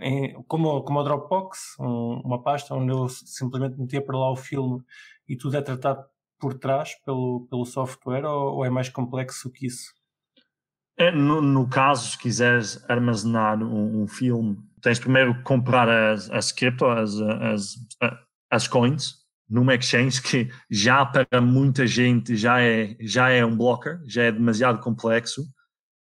[0.00, 4.36] em, como, como a Dropbox, um, uma pasta onde eu simplesmente metia para lá o
[4.36, 4.80] filme
[5.28, 6.04] e tudo é tratado
[6.38, 9.92] por trás pelo, pelo software ou, ou é mais complexo que isso?
[10.98, 16.28] É, no, no, caso, se quiseres armazenar um, um, filme, tens primeiro que comprar as,
[16.28, 17.76] as cripto, as, as,
[18.50, 19.14] as coins,
[19.48, 24.32] numa exchange que já para muita gente já é, já é um blocker, já é
[24.32, 25.42] demasiado complexo.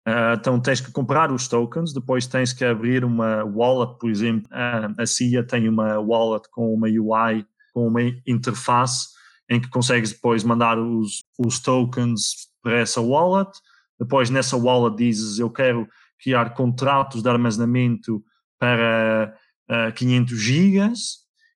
[0.09, 4.51] Uh, então tens que comprar os tokens, depois tens que abrir uma wallet, por exemplo,
[4.51, 9.09] uh, a CIA tem uma wallet com uma UI, com uma interface
[9.49, 13.51] em que consegues depois mandar os, os tokens para essa wallet
[14.01, 15.87] depois nessa wallet dizes eu quero
[16.19, 18.25] criar contratos de armazenamento
[18.59, 19.35] para
[19.71, 21.01] uh, eh, 500 gigas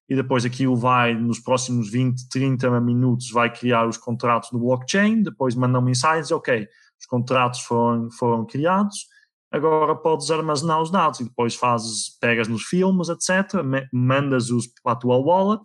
[0.09, 5.23] e depois aquilo vai nos próximos 20, 30 minutos vai criar os contratos no blockchain,
[5.23, 6.69] depois mandam mensagens, ok,
[7.01, 9.07] os contratos foram, foram criados,
[9.51, 14.97] agora podes armazenar os dados e depois fazes, pegas nos filmes, etc., mandas-os para a
[14.97, 15.63] tua wallet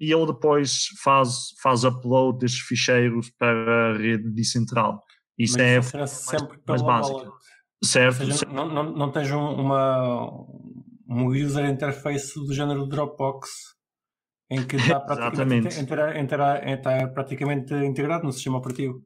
[0.00, 5.02] e ele depois faz, faz upload desses ficheiros para a rede decentral.
[5.38, 7.30] Isso Mas é será sempre mais básica.
[7.84, 8.16] Certo.
[8.16, 8.52] Seja, certo.
[8.52, 10.28] Não, não, não tens uma,
[11.08, 13.48] um user interface do género Dropbox
[14.50, 19.02] em que está praticamente, integra, integra, está praticamente integrado no sistema operativo.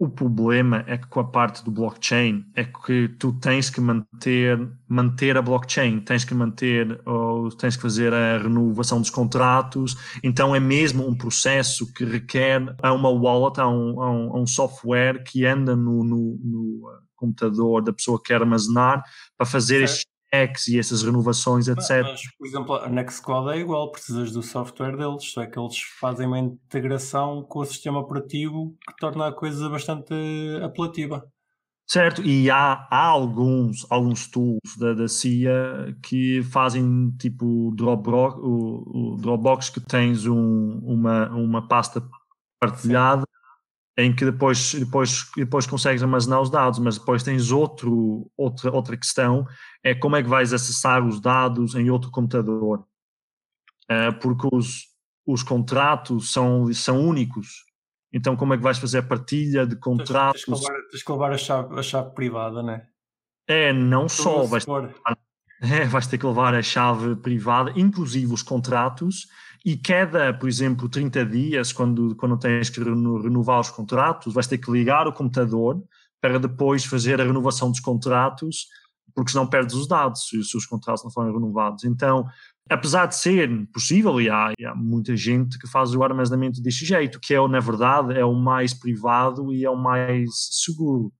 [0.00, 4.56] O problema é que com a parte do blockchain é que tu tens que manter,
[4.86, 10.54] manter a blockchain, tens que manter ou tens que fazer a renovação dos contratos, então
[10.54, 14.46] é mesmo um processo que requer a uma wallet, a um, a um, a um
[14.46, 19.02] software que anda no, no, no, computador da pessoa que quer armazenar
[19.36, 19.90] para fazer certo.
[19.90, 22.02] estes checks e essas renovações, etc.
[22.02, 25.80] Mas, por exemplo, a Nextcloud é igual, precisas do software deles, só é que eles
[26.00, 30.14] fazem uma integração com o sistema operativo que torna a coisa bastante
[30.62, 31.24] apelativa.
[31.90, 39.14] Certo, e há, há alguns, alguns tools da, da CIA que fazem tipo Dropbox, o,
[39.14, 42.06] o Dropbox que tens um, uma, uma pasta
[42.60, 43.24] partilhada
[43.98, 48.96] em que depois, depois, depois consegues armazenar os dados, mas depois tens outro, outra, outra
[48.96, 49.44] questão,
[49.82, 52.86] é como é que vais acessar os dados em outro computador.
[53.90, 54.84] Uh, porque os,
[55.26, 57.64] os contratos são, são únicos.
[58.12, 60.44] Então, como é que vais fazer a partilha de contratos?
[60.44, 62.86] Tens, tens, que levar, a, chave, a chave privada, não é?
[63.48, 64.44] É, não só.
[64.44, 64.64] Vais,
[65.60, 69.26] é, vais ter que levar a chave privada, inclusive os contratos,
[69.68, 74.56] e cada, por exemplo, 30 dias, quando, quando tens que renovar os contratos, vais ter
[74.56, 75.84] que ligar o computador
[76.22, 78.66] para depois fazer a renovação dos contratos,
[79.14, 81.84] porque senão perdes os dados se, se os contratos não forem renovados.
[81.84, 82.24] Então,
[82.70, 86.86] apesar de ser possível, e há, e há, muita gente que faz o armazenamento deste
[86.86, 91.12] jeito, que é, na verdade, é o mais privado e é o mais seguro,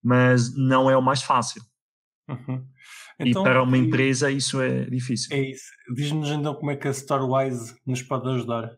[0.00, 1.62] mas não é o mais fácil.
[2.28, 2.64] Uhum.
[3.20, 5.36] Então, e para uma empresa isso é difícil.
[5.36, 5.70] É isso.
[5.94, 8.70] Diz-nos então como é que a Storewise nos pode ajudar.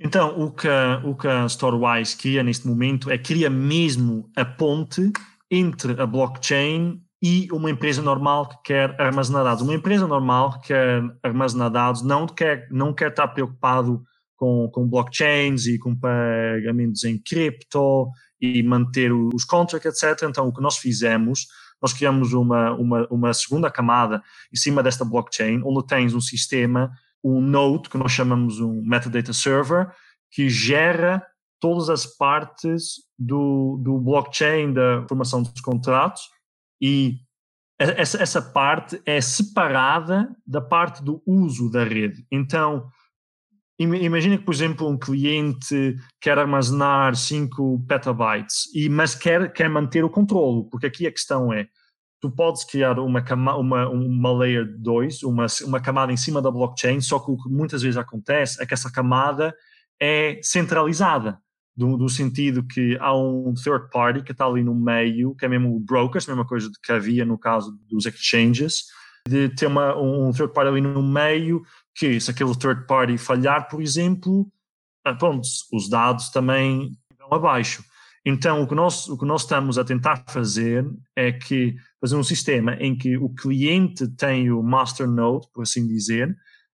[0.00, 0.68] Então, o que,
[1.04, 5.12] o que a Storewise cria neste momento é cria mesmo a ponte
[5.50, 9.62] entre a blockchain e uma empresa normal que quer armazenar dados.
[9.62, 14.02] Uma empresa normal que quer armazenar dados não quer, não quer estar preocupado
[14.36, 18.08] com, com blockchains e com pagamentos em cripto
[18.40, 20.28] e manter os contracts, etc.
[20.28, 21.46] Então, o que nós fizemos
[21.84, 26.90] nós criamos uma, uma, uma segunda camada em cima desta blockchain, onde tens um sistema,
[27.22, 29.90] um node, que nós chamamos um metadata server,
[30.30, 31.22] que gera
[31.60, 36.22] todas as partes do, do blockchain da formação dos contratos
[36.80, 37.18] e
[37.78, 42.24] essa, essa parte é separada da parte do uso da rede.
[42.32, 42.88] Então,
[43.78, 50.04] imagina que, por exemplo, um cliente quer armazenar 5 petabytes, e, mas quer, quer manter
[50.04, 51.66] o controle, porque aqui a questão é,
[52.20, 56.50] tu podes criar uma, cama, uma, uma layer 2, uma, uma camada em cima da
[56.50, 59.54] blockchain, só que o que muitas vezes acontece é que essa camada
[60.00, 61.38] é centralizada,
[61.76, 65.48] do, do sentido que há um third party que está ali no meio, que é
[65.48, 68.84] mesmo o brokers, mesma coisa que havia no caso dos exchanges,
[69.28, 71.62] de ter uma, um third party ali no meio
[71.94, 74.50] que se aquele third party falhar, por exemplo,
[75.04, 77.84] ah, pronto, os dados também vão abaixo.
[78.26, 82.22] Então, o que, nós, o que nós estamos a tentar fazer é que fazer um
[82.22, 86.34] sistema em que o cliente tem o master node, por assim dizer,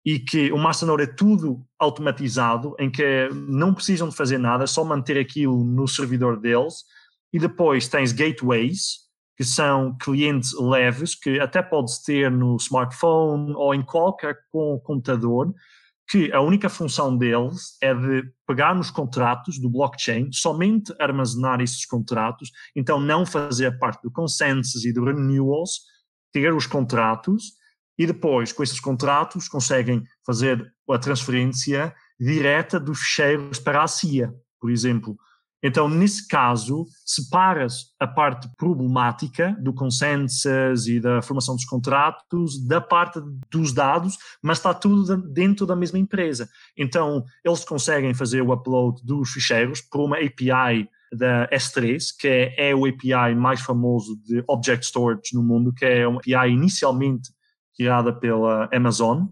[0.04, 4.64] e que o master node é tudo automatizado, em que não precisam de fazer nada,
[4.64, 6.84] é só manter aquilo no servidor deles,
[7.30, 9.03] e depois tens gateways,
[9.36, 15.52] que são clientes leves, que até podes ter no smartphone ou em qualquer computador,
[16.08, 21.84] que a única função deles é de pegar nos contratos do blockchain, somente armazenar esses
[21.86, 25.80] contratos, então não fazer parte do consensus e do renewals,
[26.32, 27.54] ter os contratos
[27.98, 34.34] e depois, com esses contratos, conseguem fazer a transferência direta dos ficheiros para a CIA,
[34.60, 35.16] por exemplo.
[35.66, 42.82] Então, nesse caso, separas a parte problemática do consensus e da formação dos contratos da
[42.82, 43.18] parte
[43.50, 46.50] dos dados, mas está tudo dentro da mesma empresa.
[46.76, 52.70] Então, eles conseguem fazer o upload dos ficheiros por uma API da S3, que é,
[52.70, 57.30] é o API mais famoso de Object Storage no mundo, que é uma API inicialmente
[57.74, 59.28] criada pela Amazon,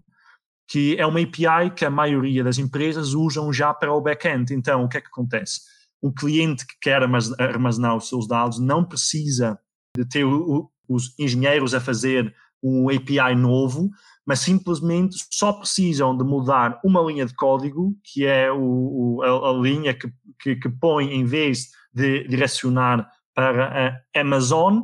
[0.67, 4.51] que é uma API que a maioria das empresas usam já para o back-end.
[4.51, 5.72] Então, o que é que acontece?
[6.03, 9.57] Um cliente que quer armazenar os seus dados não precisa
[9.97, 13.89] de ter o, os engenheiros a fazer um API novo,
[14.25, 18.59] mas simplesmente só precisam de mudar uma linha de código, que é o,
[19.17, 24.81] o, a, a, linha que, que, que, põe, em vez de direcionar para a Amazon,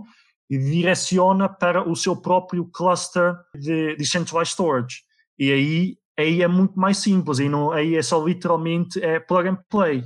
[0.50, 5.02] direciona para o seu próprio cluster de Decentralized Storage.
[5.38, 9.50] E aí, aí é muito mais simples, aí, não, aí é só literalmente é plug
[9.50, 10.04] and play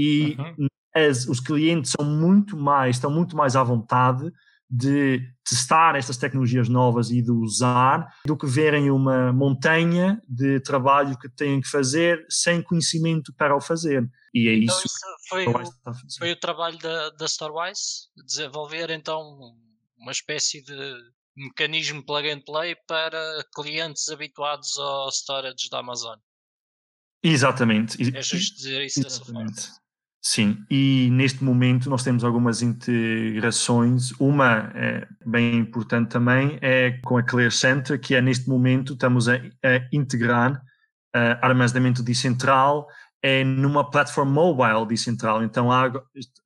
[0.00, 0.66] e uhum.
[0.94, 4.32] as, os clientes são muito mais, estão muito mais à vontade
[4.70, 11.18] de testar estas tecnologias novas e de usar do que verem uma montanha de trabalho
[11.18, 14.08] que têm que fazer sem conhecimento para o fazer.
[14.32, 14.98] E é então, isso, isso
[15.28, 15.52] foi, o,
[16.18, 19.20] foi o trabalho da, da Storewise, desenvolver então
[19.98, 20.94] uma espécie de
[21.36, 26.16] mecanismo plug and play para clientes habituados ao storage da Amazon.
[27.22, 28.16] Exatamente.
[28.16, 29.54] É justo dizer isso Exatamente.
[29.54, 29.79] dessa forma.
[30.22, 34.12] Sim, e neste momento nós temos algumas integrações.
[34.20, 39.28] Uma é bem importante também é com a Clear Center, que é neste momento estamos
[39.28, 40.52] a, a integrar
[41.16, 42.86] uh, armazenamento decentral
[43.22, 45.42] é numa plataforma mobile decentral.
[45.42, 45.90] Então há,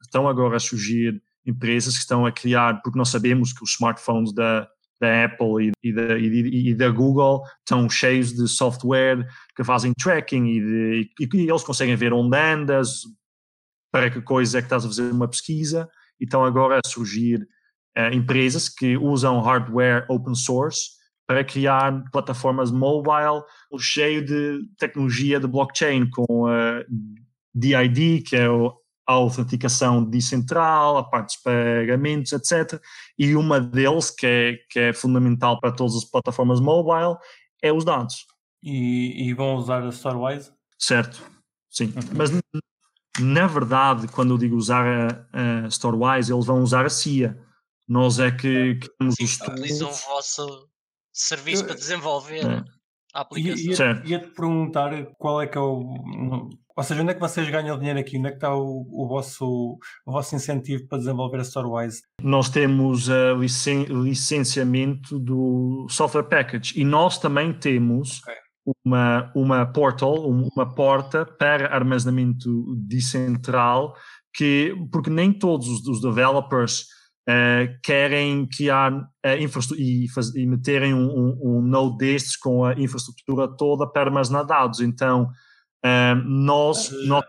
[0.03, 4.33] estão agora a surgir empresas que estão a criar, porque nós sabemos que os smartphones
[4.33, 4.67] da,
[5.01, 9.93] da Apple e, e, da, e, e, da, Google estão cheios de software que fazem
[9.93, 13.03] tracking e, de, eles conseguem ver onde andas,
[13.95, 15.89] para que coisa é que estás a fazer uma pesquisa,
[16.21, 17.47] e estão agora a surgir
[17.97, 20.91] uh, empresas que usam hardware open source
[21.29, 23.45] para criar plataformas mobile
[23.79, 26.83] cheio de tecnologia de blockchain, com a
[27.55, 32.83] DID, que é a autenticação decentral, a parte dos pagamentos, etc.
[33.17, 37.17] E uma deles, que é, que é fundamental para todas as plataformas mobile,
[37.63, 38.27] é os dados.
[38.61, 40.51] E, e vão usar a Storewise?
[40.81, 41.23] Certo,
[41.71, 41.95] sim.
[42.13, 42.33] Mas
[43.21, 44.85] na verdade, quando eu digo usar
[45.33, 47.39] a, a Storewise, eles vão usar a CIA.
[47.89, 50.69] Nós é que, que temos os Utilizam o vosso
[51.13, 52.65] serviço eu, para desenvolver é.
[53.15, 53.87] a aplicação.
[53.87, 56.49] Ia-te ia perguntar qual é que é o.
[56.77, 58.19] Ou seja, onde é que vocês ganham dinheiro aqui?
[58.19, 62.03] Onde é que está o, o, vosso, o vosso incentivo para desenvolver a Storewise?
[62.21, 68.44] Nós temos o licen, licenciamento do software package e nós também temos okay
[68.85, 73.95] uma, uma portal, uma porta para armazenamento decentral,
[74.35, 76.87] que, porque nem todos os, os developers
[77.29, 82.65] uh, querem criar a infraestrutura e, faz, e meterem um, um, um, node destes com
[82.65, 84.81] a infraestrutura toda para armazenar dados.
[84.81, 85.31] Então,
[85.85, 86.91] uh, nós.
[87.07, 87.25] nós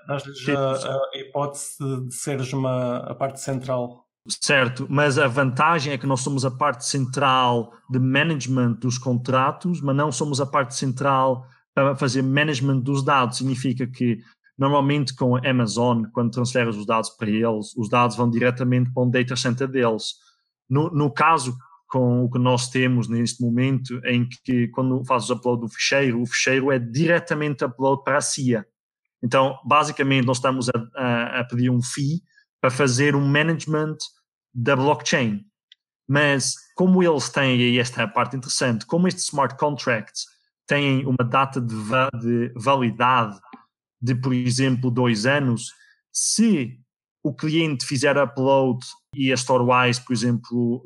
[0.49, 1.77] a, a hipótese
[2.07, 6.51] de seres uma, a parte central Certo, mas a vantagem é que nós somos a
[6.51, 11.45] parte central de management dos contratos, mas não somos a parte central
[11.76, 13.38] para fazer management dos dados.
[13.38, 14.17] Significa que
[14.57, 19.03] normalmente com a Amazon, quando transferes os dados para eles, os dados vão diretamente para
[19.03, 20.15] um data center deles.
[20.67, 21.55] No, no caso
[21.88, 26.19] com o que nós temos neste momento, em que quando fazes o upload do ficheiro,
[26.19, 28.65] o ficheiro é diretamente upload para a CIA.
[29.23, 32.21] Então, basicamente, nós estamos a, a, a pedir um fee
[32.66, 33.97] para fazer um management
[34.51, 35.45] da blockchain.
[36.07, 40.26] Mas como eles têm, e esta é a parte interessante, como estes smart contracts
[40.66, 43.39] têm uma data de, va de validade
[44.01, 45.74] de, por exemplo, dois anos,
[46.11, 46.80] se
[47.24, 50.84] o cliente fizer upload e a Storewise, por exemplo,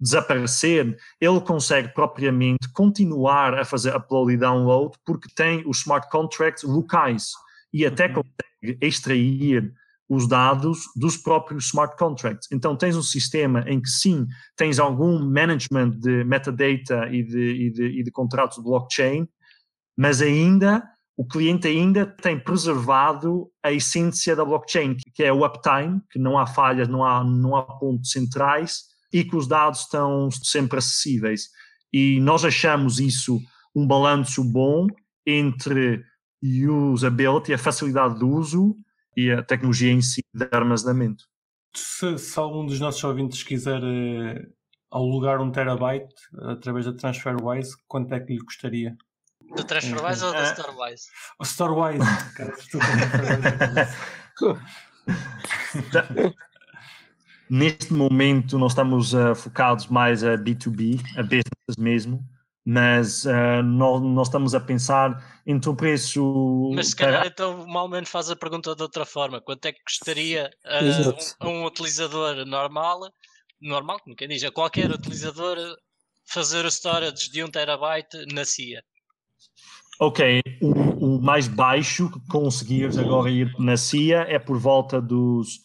[0.00, 6.62] desaparecer, ele consegue propriamente continuar a fazer upload e download porque tem os smart contracts
[6.62, 7.32] locais
[7.70, 8.22] e até uhum.
[8.22, 9.74] consegue extrair
[10.08, 12.48] os dados dos próprios smart contracts.
[12.50, 17.70] Então tens um sistema em que sim, tens algum management de metadata e de, e
[17.70, 19.28] de, e de contratos blockchain,
[19.96, 20.82] mas ainda
[21.16, 26.38] o cliente ainda tem preservado a essência da blockchain, que é o uptime, que não
[26.38, 31.48] há falhas, não há, não há pontos centrais, e que os dados estão sempre acessíveis.
[31.92, 33.40] E nós achamos isso
[33.74, 34.86] um balanço bom
[35.26, 36.04] entre
[36.42, 38.76] usability, a facilidade de uso
[39.18, 41.24] e a tecnologia em si de armazenamento.
[41.74, 44.52] Se, se algum dos nossos ouvintes quiser uh,
[44.92, 48.96] alugar um terabyte através da TransferWise, quanto é que lhe custaria?
[49.56, 51.08] Do TransferWise ou do eh, StoreWise?
[51.40, 52.04] O StoreWise.
[57.50, 62.24] Neste momento, nós estamos uh, focados mais a B2B, a business mesmo,
[62.70, 66.70] mas uh, nós, nós, estamos a pensar entre o preço.
[66.74, 67.30] Mas se calhar, para...
[67.30, 71.48] então, mal menos faz a pergunta de outra forma: quanto é que custaria uh, um,
[71.48, 73.10] um, utilizador normal,
[73.58, 75.56] normal, como quem diz, a qualquer utilizador
[76.26, 78.84] fazer o storage de 1 terabyte na CIA?
[79.98, 85.60] Ok, o, o mais baixo que conseguires agora ir na CIA é por volta dos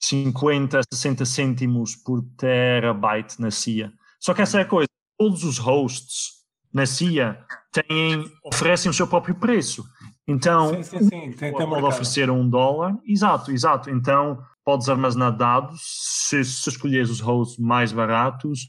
[0.00, 3.92] 50, 60 cêntimos por terabyte na CIA.
[4.18, 4.88] Só que essa é a coisa,
[5.18, 6.35] todos os hosts
[6.72, 7.38] na CIA
[7.72, 9.84] têm, oferecem o seu próprio preço.
[10.26, 11.32] Então, sim, sim, sim.
[11.32, 12.96] Tem, pode oferecer um dólar.
[13.06, 13.90] Exato, exato.
[13.90, 15.80] Então, podes armazenar dados
[16.28, 18.68] se, se escolheres os hosts mais baratos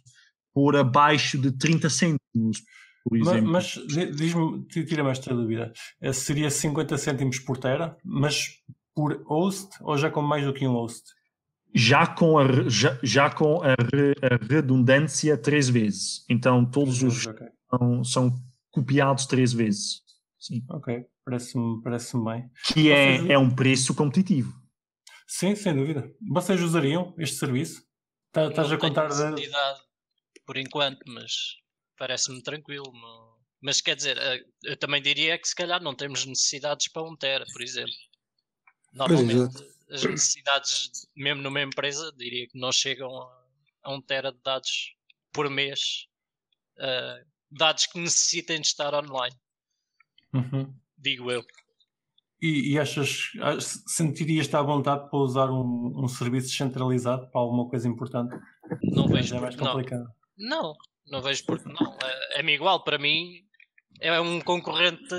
[0.53, 2.63] por abaixo de 30 cêntimos,
[3.03, 3.51] por exemplo.
[3.51, 5.71] Mas, mas diz-me, tira-me esta dúvida.
[6.01, 8.49] Eh, seria 50 cêntimos por tera, mas
[8.95, 11.17] por host ou já com mais do que um host?
[11.73, 16.25] já com a, já, já com a, re, a redundância três vezes.
[16.29, 17.47] Então todos os okay.
[17.69, 20.01] São, são, copiados três vezes.
[20.39, 20.63] Sim.
[20.69, 22.49] Ok, parece-me parece bem.
[22.73, 23.29] Que é, Vocês...
[23.29, 24.53] é um preço competitivo.
[25.27, 26.09] Sim, sem dúvida.
[26.29, 27.81] Vocês usariam este serviço?
[28.31, 30.41] Tá, estás a contar necessidade de...
[30.45, 31.33] por enquanto, mas
[31.97, 32.91] parece-me tranquilo.
[33.61, 37.15] Mas quer dizer, eh, eu também diria que se calhar não temos necessidades para um
[37.15, 37.93] tera, por exemplo.
[38.93, 39.57] Normalmente
[39.89, 43.47] as necessidades, mesmo numa empresa, diria que não chegam a,
[43.83, 44.95] a um tera de dados
[45.31, 46.07] por mês,
[46.77, 49.35] uh, dados que necessitem de estar online.
[50.33, 50.73] Uhum.
[50.97, 51.43] Digo eu.
[52.41, 53.31] E, e, achas,
[53.87, 58.35] sentirias-te à vontade para usar um, um, serviço centralizado para alguma coisa importante?
[58.83, 59.35] Não vejo.
[59.35, 60.07] É mais complicado.
[60.37, 60.73] Não, não,
[61.07, 61.97] não vejo porque não.
[62.03, 63.47] É, é-me igual, para mim
[63.99, 65.15] é um concorrente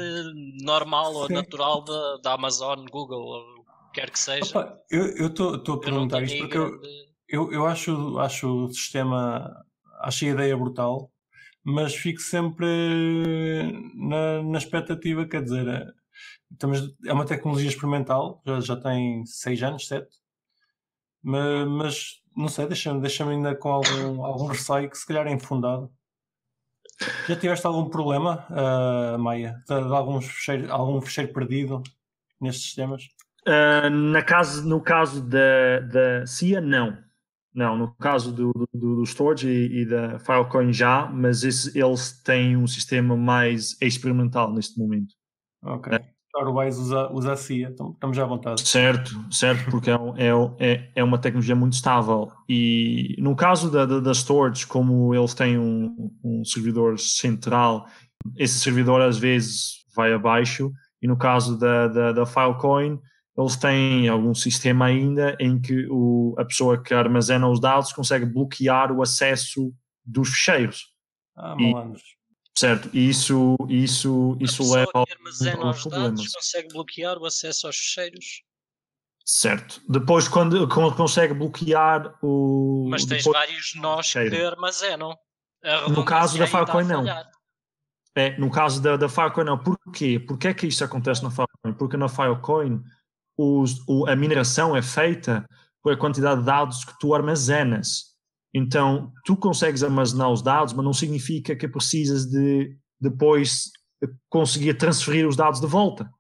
[0.62, 1.18] normal Sim.
[1.18, 4.59] ou natural da, da Amazon, Google, quer que seja.
[4.59, 6.81] Opa, eu estou a perguntar isto porque eu,
[7.29, 9.64] eu, eu acho, acho o sistema,
[10.01, 11.11] acho a ideia brutal,
[11.64, 12.66] mas fico sempre
[13.94, 15.94] na, na expectativa, quer dizer,
[16.52, 20.09] estamos, é uma tecnologia experimental, já, já tem 6 anos, 7,
[21.22, 25.32] mas, mas não sei, deixa-me deixa ainda com algum, algum receio que se calhar é
[25.32, 25.90] infundado.
[27.28, 31.82] Já tiveste algum problema, uh, Maia, de algum, fecheiro, algum fecheiro perdido
[32.40, 33.09] nestes sistemas?
[33.46, 36.98] Uh, na caso, no caso da, da CIA, não.
[37.59, 42.12] Não, no caso do, do, do storage e, e, da Filecoin já, mas esse, eles
[42.22, 45.12] têm um sistema mais experimental neste momento.
[45.64, 45.92] Ok.
[45.92, 46.04] É.
[46.28, 48.61] Storewise usa, usa a CIA, então estamos já à vontade.
[48.61, 50.30] Certo, certo, porque é, é,
[50.61, 52.30] é, é uma tecnologia muito estável.
[52.48, 57.88] E no caso da, da, da storage, como eles têm um, um servidor central,
[58.36, 60.70] esse servidor às vezes vai abaixo,
[61.02, 63.00] e no caso da, da, da Filecoin,
[63.39, 68.26] eles têm algum sistema ainda em que o, a pessoa que armazena os dados consegue
[68.26, 69.72] bloquear o acesso
[70.05, 70.93] dos ficheiros.
[71.36, 72.03] Ah, malandros.
[72.57, 76.18] Certo, e isso, isso, a isso leva que armazena os problemas.
[76.18, 78.43] dados consegue bloquear o acesso aos ficheiros.
[79.24, 79.80] Certo.
[79.89, 82.89] Depois, quando, quando consegue bloquear o.
[82.91, 85.16] Mas tens vários nós que armazenam.
[85.91, 87.05] No caso da Filecoin, não.
[88.16, 89.59] É, no caso da, da Filecoin, não.
[89.59, 90.18] Porquê?
[90.18, 91.74] Porquê é que isso acontece na Filecoin?
[91.74, 92.82] Porque na Filecoin
[93.39, 95.47] os, o, a mineração é feita
[95.82, 98.09] pela quantidade de dados que tu armazenas.
[98.53, 103.70] Então, tu consegues armazenar os dados, mas não significa que precisas de depois
[104.28, 106.11] conseguir transferir os dados de volta.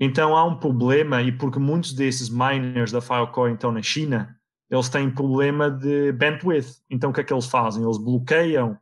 [0.00, 4.36] Então há um problema, e porque muitos desses miners da Filecoin estão na China,
[4.70, 6.82] eles têm problema de bandwidth.
[6.90, 7.84] Então o que é que eles fazem?
[7.84, 8.76] Eles bloqueiam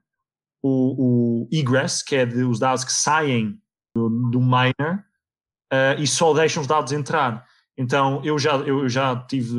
[0.63, 3.61] o, o egress, que é de, os dados que saem
[3.95, 5.05] do, do miner,
[5.73, 7.45] uh, e só deixam os dados entrar.
[7.77, 9.57] Então eu já, eu já tive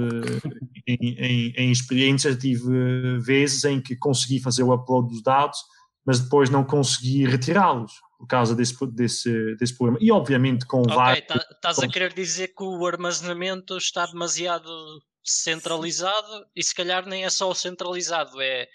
[0.87, 5.59] em, em, em experiência, tive vezes em que consegui fazer o upload dos dados,
[6.05, 9.97] mas depois não consegui retirá-los por causa desse, desse, desse problema.
[10.01, 11.25] E obviamente com okay, vários.
[11.55, 14.69] Estás a querer dizer que o armazenamento está demasiado
[15.23, 18.67] centralizado e se calhar nem é só o centralizado, é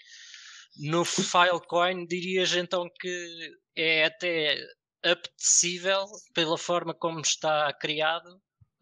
[0.77, 4.57] no Filecoin dirias então que é até
[5.03, 8.27] apetecível, pela forma como está criado,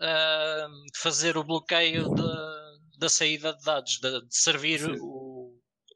[0.01, 5.53] uh, fazer o bloqueio de, da saída de dados, de, de servir o,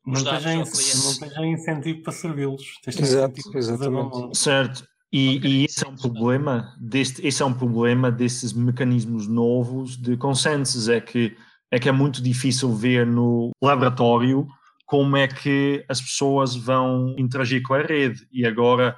[0.08, 1.22] os não dados tens ao in- cliente.
[1.22, 2.64] não tens incentivo para servi-los.
[2.88, 4.38] Exato, exatamente.
[4.38, 4.84] Certo.
[5.14, 9.28] E, Ok, e isso esse é um problema deste, esse é um problema desses mecanismos
[9.28, 11.36] novos de consensos é que
[11.70, 14.48] é que é muito difícil ver no laboratório
[14.86, 18.98] como é que as pessoas vão interagir com a rede e agora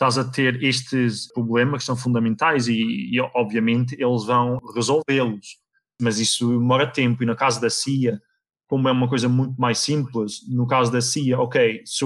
[0.00, 5.58] estás a ter estes problemas que são fundamentais e, e, obviamente eles vão resolvê-los.
[6.00, 8.18] Mas isso demora tempo e no caso da CIA
[8.66, 12.04] como é uma coisa muito mais simples no caso da CIA ok se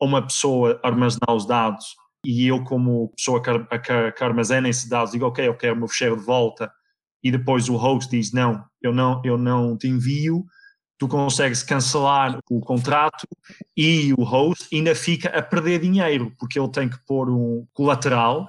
[0.00, 5.12] uma pessoa armazenar os dados e eu como pessoa que, que, que armazena esses dados
[5.12, 6.72] digo ok eu quero meu fecheiro de volta
[7.22, 10.44] e depois o host diz não eu não eu não te envio
[10.98, 13.26] tu consegues cancelar o contrato
[13.76, 18.48] e o host ainda fica a perder dinheiro porque ele tem que pôr um colateral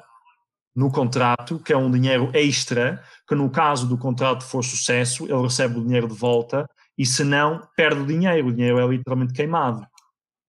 [0.75, 5.41] no contrato que é um dinheiro extra que no caso do contrato for sucesso ele
[5.41, 6.67] recebe o dinheiro de volta
[6.97, 8.47] e se não perde o dinheiro.
[8.47, 9.85] O dinheiro é literalmente queimado.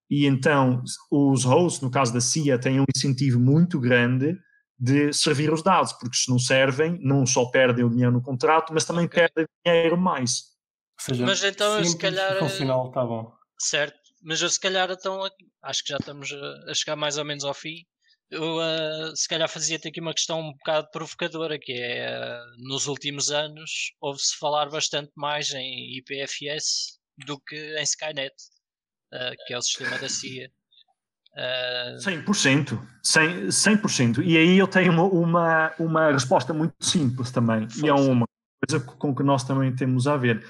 [0.08, 4.38] E então os hosts, no caso da CIA, têm um incentivo muito grande
[4.78, 8.72] de servir os dados, porque se não servem, não só perdem o dinheiro no contrato,
[8.72, 10.55] mas também perdem dinheiro mais.
[10.98, 13.32] Ou seja, Mas então, eu se simples e calhar, funcional está bom.
[13.58, 15.20] Certo, mas eu se calhar então
[15.62, 17.84] acho que já estamos a, a chegar mais ou menos ao fim.
[18.28, 22.88] Eu eh, se calhar fazia-te aqui uma questão um bocado provocadora, que é eh, nos
[22.88, 28.34] últimos anos ouve-se falar bastante mais em IPFS do que em Skynet,
[29.12, 30.50] eh, que é o sistema da CIA.
[31.36, 34.22] Eh, 100%, 100%, 100%.
[34.24, 38.10] E aí eu tenho uma, uma, uma resposta muito simples também, e é Força.
[38.10, 38.26] uma
[38.66, 40.44] coisa com que nós também temos a ver.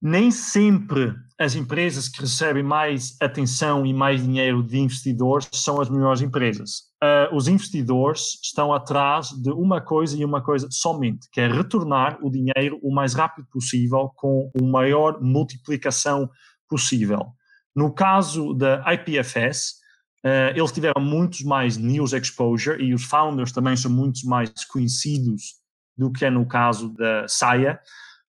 [0.00, 5.88] Nem sempre as empresas que recebem mais atenção e mais dinheiro de investidores são as
[5.88, 6.88] melhores empresas.
[7.02, 12.18] Ah, os investidores estão atrás de uma coisa e uma coisa somente, que é retornar
[12.22, 16.28] o dinheiro o mais rápido possível com a maior multiplicação
[16.68, 17.32] possível.
[17.74, 19.78] No caso da IPFS,
[20.24, 25.54] Uh, eles tiveram muitos mais news exposure e os founders também são muito mais conhecidos
[25.96, 27.78] do que é no caso da Saia.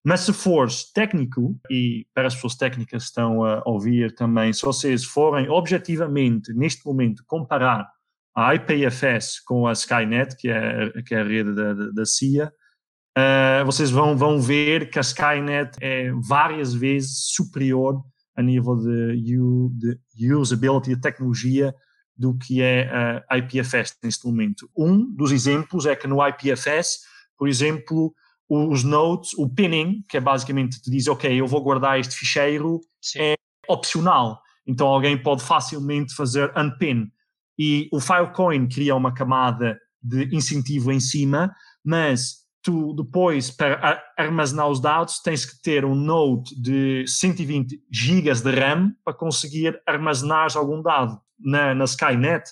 [0.04, 5.04] Mas se fores técnico, e para as pessoas técnicas estão a ouvir também, se vocês
[5.04, 7.86] forem objetivamente, neste momento, comparar
[8.34, 12.50] a IPFS com a Skynet, que é, que é a rede da, da, CIA,
[13.18, 18.02] uh, vocês vão, vão ver que a Skynet é várias vezes superior
[18.34, 21.74] a nível de, de usability, de tecnologia,
[22.16, 24.70] do que é a IPFS neste momento.
[24.76, 27.00] Um dos exemplos é que no IPFS,
[27.36, 28.14] por exemplo,
[28.50, 32.80] os nodes, o pinning, que é basicamente te diz, ok, eu vou guardar este ficheiro,
[33.00, 33.20] sim.
[33.20, 33.34] é
[33.68, 34.42] opcional.
[34.66, 37.08] Então alguém pode facilmente fazer unpin.
[37.56, 44.68] E o Filecoin cria uma camada de incentivo em cima, mas tu depois, para armazenar
[44.68, 50.48] os dados, tens que ter um node de 120 GB de RAM para conseguir armazenar
[50.56, 51.20] algum dado.
[51.38, 52.44] Na, na Skynet,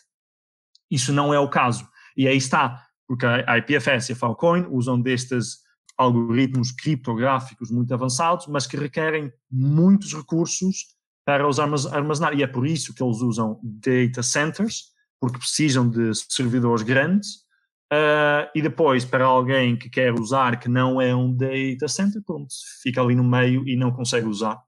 [0.90, 1.86] isso não é o caso.
[2.16, 5.67] E aí está, porque a IPFS e a Filecoin usam destes
[5.98, 12.34] algoritmos criptográficos muito avançados, mas que requerem muitos recursos para os armazenar.
[12.38, 17.48] E é por isso que eles usam data centers, porque precisam de servidores grandes,
[17.90, 22.52] Uh, e depois, para alguém que quer usar que não é um data center, pronto,
[22.82, 24.62] fica ali no meio e não consegue usar.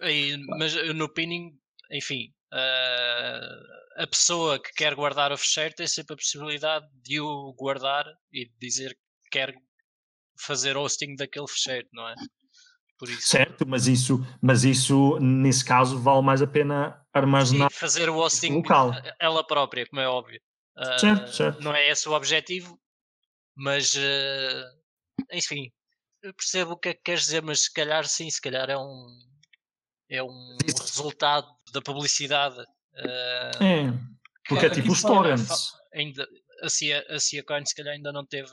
[0.00, 1.58] E, mas no pinning,
[1.90, 7.52] enfim, uh, a pessoa que quer guardar o fecheiro tem sempre a possibilidade de o
[7.58, 8.90] guardar e dizer
[9.24, 9.52] que quer
[10.38, 12.14] fazer hosting daquele fecheiro, não é?
[13.20, 17.70] Certo, mas isso, mas isso nesse caso vale mais a pena armazenar.
[17.70, 18.92] Sim, fazer o hosting local.
[19.20, 20.40] ela própria, como é óbvio.
[20.76, 21.60] Uh, certo, certo.
[21.60, 22.78] Não é esse o objetivo,
[23.56, 25.70] mas uh, enfim,
[26.22, 28.78] eu percebo o que é que queres dizer, mas se calhar sim, se calhar é
[28.78, 29.06] um
[30.08, 32.60] é um resultado da publicidade.
[32.60, 33.92] Uh, é,
[34.48, 35.72] porque é tipo os torrents.
[35.92, 36.26] Ainda,
[36.62, 38.50] a Cia, a Cia Coin se calhar ainda não teve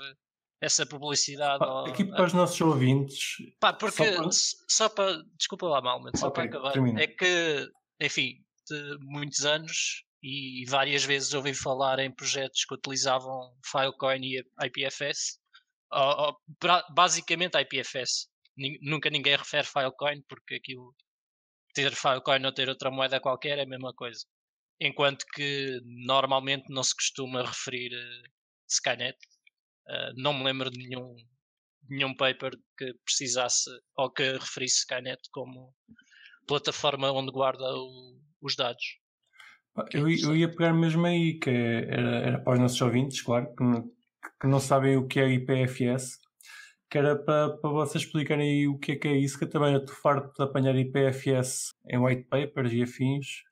[0.62, 1.60] essa publicidade.
[1.60, 3.38] Pá, ou, aqui para os nossos ouvintes.
[3.60, 4.30] Pá, porque só para,
[4.70, 6.72] só para desculpa lá, mal, só okay, para acabar.
[6.74, 7.02] Termina.
[7.02, 7.68] É que,
[8.00, 8.36] enfim,
[8.70, 15.40] de muitos anos e várias vezes ouvi falar em projetos que utilizavam Filecoin e IPFS.
[15.92, 16.38] Ou, ou,
[16.94, 18.30] basicamente IPFS.
[18.82, 20.94] Nunca ninguém refere Filecoin porque aquilo
[21.74, 24.26] ter Filecoin ou ter outra moeda qualquer é a mesma coisa.
[24.80, 28.30] Enquanto que normalmente não se costuma referir uh,
[28.70, 29.18] Skynet.
[29.88, 31.16] Uh, não me lembro de nenhum,
[31.90, 35.74] nenhum paper que precisasse ou que referisse Skynet como
[36.48, 38.84] plataforma onde guarda o, os dados.
[39.94, 43.64] Eu, eu, ia pegar mesmo aí, que era, era para os nossos ouvintes, claro, que
[43.64, 43.84] não,
[44.42, 46.20] que não sabem o que é IPFS,
[46.90, 49.50] que era para, para vocês explicarem aí o que é que é isso, que eu
[49.50, 53.44] também estou farto de apanhar IPFS em white papers e afins,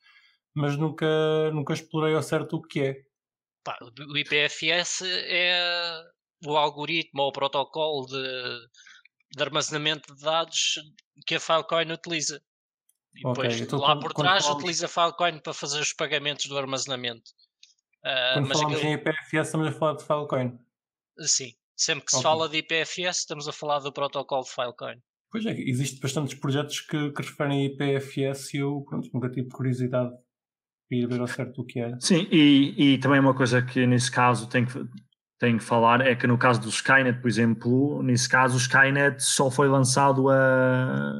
[0.53, 1.07] mas nunca,
[1.51, 3.01] nunca explorei ao certo o que é.
[3.63, 6.03] Pá, o IPFS é
[6.45, 8.67] o algoritmo ou o protocolo de,
[9.35, 10.75] de armazenamento de dados
[11.25, 12.41] que a Filecoin utiliza.
[13.15, 16.45] E Ok, depois então lá por trás falamos- utiliza a Filecoin para fazer os pagamentos
[16.45, 17.31] do armazenamento.
[18.05, 20.59] Ah, Quando mas falamos aquilo- em IPFS, estamos a falar de Filecoin.
[21.21, 22.23] sim, sempre que se Ok.
[22.23, 25.01] fala de IPFS, estamos a falar do protocolo de Filecoin.
[25.31, 29.49] Pois é, existem bastantes projetos que, que referem a IPFS e eu pronto, nunca tive
[29.49, 30.11] curiosidade
[30.89, 31.99] de ir ver ao certo o que era.
[31.99, 34.73] Sim, e, e também uma coisa que nesse caso tem que,
[35.39, 39.23] tem que falar é que no caso do Skynet, por exemplo, nesse caso o Skynet
[39.23, 41.13] só foi lançado há,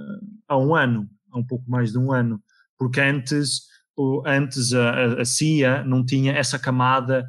[0.47, 2.43] há um ano, há um pouco mais de um ano,
[2.77, 3.61] porque antes,
[3.95, 7.25] o, antes a, a- a CIA não tinha essa camada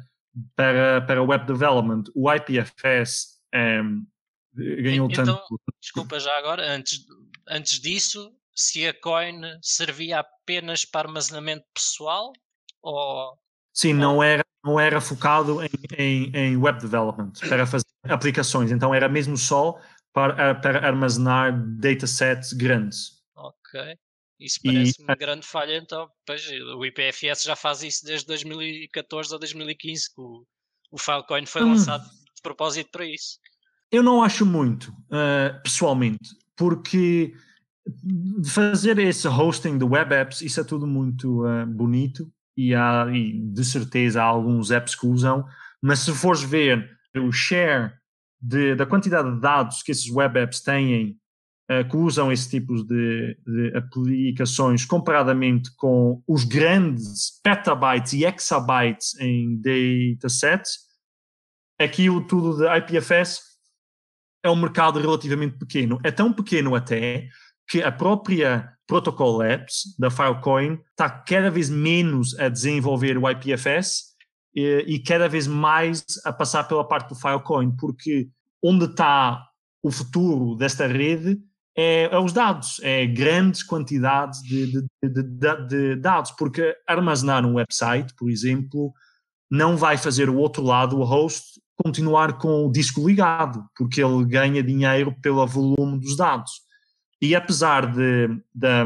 [0.55, 2.03] para, para web development.
[2.15, 4.05] O IPFS em,
[4.81, 5.59] ganhou Então, tanto.
[5.81, 7.05] Desculpa já agora, antes,
[7.47, 12.31] antes disso, se a coin servia apenas para armazenamento pessoal
[12.81, 13.37] ou
[13.73, 18.71] Sim, não era, não era focado em, em, em web development, para fazer aplicações.
[18.71, 19.79] Então era mesmo só
[20.13, 23.21] para, para armazenar datasets grandes.
[23.35, 23.95] ok.
[24.39, 26.09] Isso parece-me uma grande falha, então.
[26.25, 30.43] Pois, o IPFS já faz isso desde 2014 ou 2015, que o,
[30.91, 31.69] o Filecoin foi Hum.
[31.69, 33.37] lançado de propósito para isso.
[33.91, 37.35] Eu não acho muito, eh, pessoalmente, porque
[38.45, 42.31] fazer esse hosting de web apps, isso é tudo muito eh, bonito
[42.69, 45.45] e, há, e de certeza há alguns apps que usam,
[45.81, 47.93] mas se fores ver o share
[48.41, 51.17] de- da quantidade de dados que esses web apps têm,
[51.69, 59.19] eh, que usam esse tipo de, de aplicações, comparadamente com os grandes petabytes e exabytes
[59.19, 60.79] em datasets,
[61.79, 63.41] aquilo tudo de IPFS
[64.43, 65.99] é um mercado relativamente pequeno.
[66.03, 67.27] É tão pequeno até
[67.69, 74.11] que a própria Protocol Labs da Filecoin está cada vez menos a desenvolver o IPFS
[74.53, 78.27] e, e cada vez mais a passar pela parte do Filecoin, porque
[78.63, 79.41] onde está
[79.81, 81.39] o futuro desta rede
[81.75, 87.45] é, é os dados, é grandes quantidades de, de- de- de- de dados, porque armazenar
[87.45, 88.91] um website, por exemplo,
[89.49, 94.25] não vai fazer o outro lado, o host, continuar com o disco ligado, porque ele
[94.25, 96.51] ganha dinheiro pelo volume dos dados.
[97.21, 98.85] E apesar de, da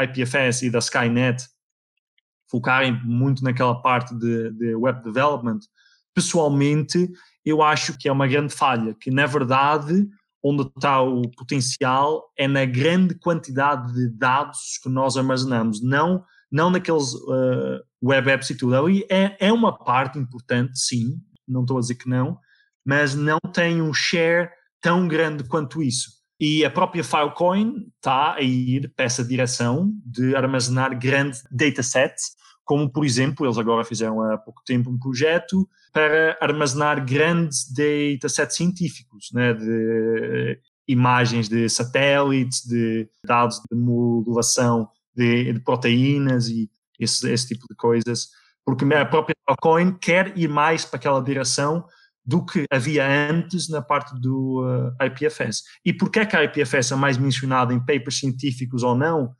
[0.00, 1.44] IPFS e da Skynet
[2.50, 5.60] focarem muito naquela parte de, de web development,
[6.14, 7.08] pessoalmente
[7.44, 10.08] eu acho que é uma grande falha, que na verdade
[10.42, 16.70] onde está o potencial é na grande quantidade de dados que nós armazenamos, não, não
[16.70, 18.76] naqueles uh, web apps e tudo.
[18.76, 22.38] Ali é, é uma parte importante, sim, não estou a dizer que não,
[22.84, 26.15] mas não tem um share tão grande quanto isso.
[26.38, 32.90] E a própria Filecoin está a ir para essa direção de armazenar grandes datasets, como
[32.90, 39.30] por exemplo, eles agora fizeram há pouco tempo um projeto para armazenar grandes datasets científicos,
[39.32, 47.48] né, de imagens de satélites, de dados de modulação de, de proteínas e esse, esse,
[47.48, 48.28] tipo de coisas,
[48.64, 51.86] porque a própria Filecoin quer ir mais para aquela direção
[52.26, 55.62] do que havia antes na parte do uh, IPFS.
[55.84, 59.32] E porquê que a IPFS é mais mencionada em papers científicos ou não?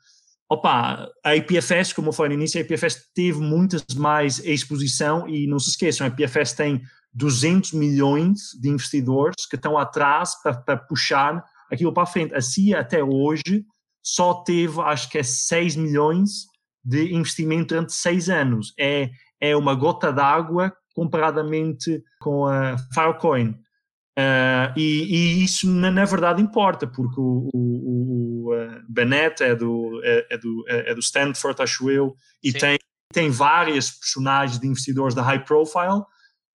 [0.48, 5.48] Opa, a IPFS, como eu falei no início, a IPFS teve muitas mais exposição e
[5.48, 6.80] não se esqueçam, a IPFS tem
[7.12, 12.34] 200 milhões de investidores que estão atrás para, puxar aquilo para frente.
[12.34, 13.64] A CIA até hoje
[14.00, 16.46] só teve, acho que é 6 milhões
[16.84, 18.72] de investimento durante 6 anos.
[18.78, 19.10] É,
[19.40, 23.50] é uma gota d'água comparadamente com a Filecoin.
[24.18, 28.50] Uh, e, e, isso na, na, verdade importa, porque o, o, o
[28.88, 32.78] Bennett é do, é, é, do, é do Stanford, acho eu, e tem,
[33.12, 36.02] tem várias personagens de investidores da high profile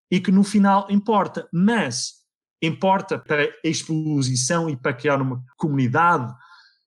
[0.09, 2.13] e que no final importa, mas
[2.63, 6.33] importa para a exposição e para criar uma comunidade,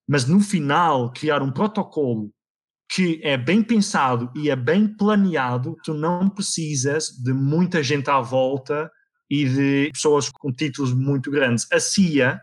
[0.09, 2.34] mas no final criar um protocolo
[2.95, 8.21] que é bem pensado e é bem planeado, tu não precisas de muita gente à
[8.21, 8.89] volta
[9.29, 11.67] e de pessoas com títulos muito grandes.
[11.73, 12.41] A CIA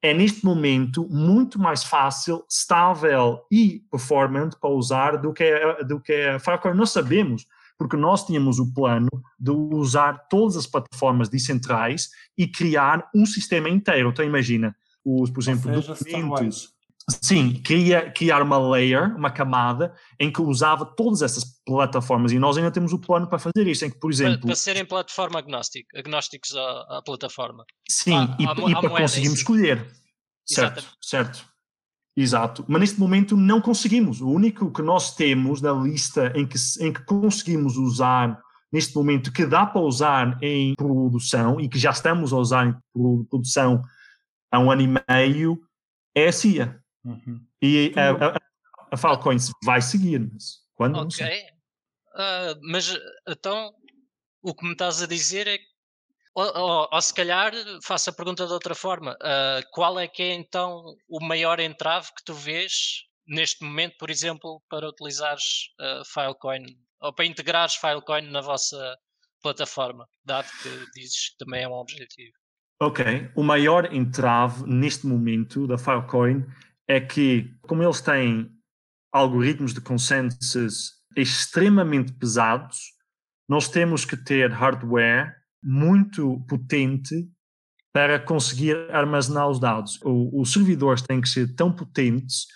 [0.00, 5.50] é neste momento muito mais fácil, estável e performante para usar do que
[5.88, 6.74] do que a Filecoin.
[6.74, 7.44] Nós sabemos,
[7.76, 13.68] porque nós tínhamos o plano de usar todas as plataformas decentrais e criar um sistema
[13.68, 14.10] inteiro.
[14.10, 16.75] Então imagina, os, por exemplo, seja, documentos,
[17.08, 22.56] Sim, queria criar uma layer, uma camada, em que usava todas essas plataformas e nós
[22.56, 24.40] ainda temos o plano para fazer isso, em que, por exemplo...
[24.40, 27.64] Para, para serem plataforma agnóstica, agnósticos à, à plataforma.
[27.88, 29.78] Sim, e, e para conseguirmos escolher.
[30.44, 30.96] Certo, Exatamente.
[31.00, 31.56] certo.
[32.16, 32.64] Exato.
[32.66, 34.20] Mas neste momento não conseguimos.
[34.20, 38.40] O único que nós temos na lista em que, em que conseguimos usar
[38.72, 43.24] neste momento, que dá para usar em produção e que já estamos a usar em
[43.26, 43.82] produção
[44.50, 45.60] há um ano e meio,
[46.14, 46.82] é a CIA.
[47.06, 47.40] Uhum.
[47.62, 48.38] E a, a,
[48.90, 50.98] a Falcões vai seguir, mas quando?
[50.98, 51.24] Ok.
[51.26, 52.96] Uh, mas
[53.28, 53.72] então
[54.42, 55.58] o que me estás a dizer é
[56.34, 57.52] ou, ou, ou, se calhar
[57.82, 59.12] faço a pergunta de outra forma.
[59.12, 62.72] Uh, qual é que é então o maior entrave que tu vês
[63.26, 66.64] neste momento, por exemplo, para utilizares uh, Filecoin
[67.00, 68.96] ou para integrares Filecoin na vossa
[69.42, 72.32] plataforma, dado que dizes que também é um objetivo?
[72.80, 73.04] Ok.
[73.34, 76.44] O maior entrave neste momento da Filecoin
[76.88, 78.50] é que, como eles têm
[79.12, 82.92] algoritmos de consensus extremamente pesados,
[83.48, 87.28] nós temos que ter hardware muito potente
[87.92, 89.98] para conseguir armazenar os dados.
[90.04, 92.46] O, os servidores têm que ser tão potentes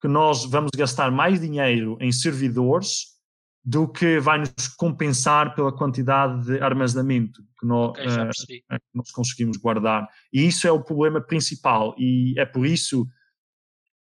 [0.00, 3.18] que nós vamos gastar mais dinheiro em servidores
[3.64, 9.10] do que vai nos compensar pela quantidade de armazenamento que nós, okay, uh, que nós
[9.10, 10.08] conseguimos guardar.
[10.32, 11.94] E isso é o problema principal.
[11.98, 13.06] E é por isso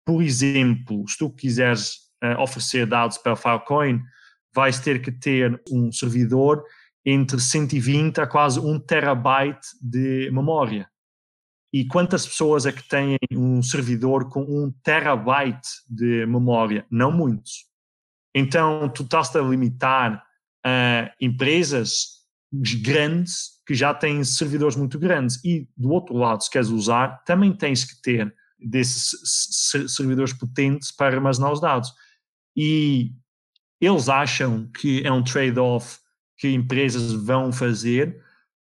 [0.07, 4.01] por exemplo, se tu quiseres uh, oferecer dados para Filecoin,
[4.55, 6.63] vais ter que ter um servidor
[7.05, 10.89] entre 120 a quase 1 terabyte de memória.
[11.73, 16.85] E quantas pessoas é que têm um servidor com 1 terabyte de memória?
[16.89, 17.65] Não muitos.
[18.33, 20.23] Então, tu estás a limitar
[20.65, 22.25] a empresas
[22.81, 25.43] grandes que já têm servidores muito grandes.
[25.43, 29.11] E, do outro lado, se queres usar, também tens que ter desses
[29.87, 31.91] servidores potentes para armazenar os dados.
[32.55, 33.11] E
[33.79, 35.99] eles acham que é um trade-off
[36.37, 38.17] que empresas vão fazer,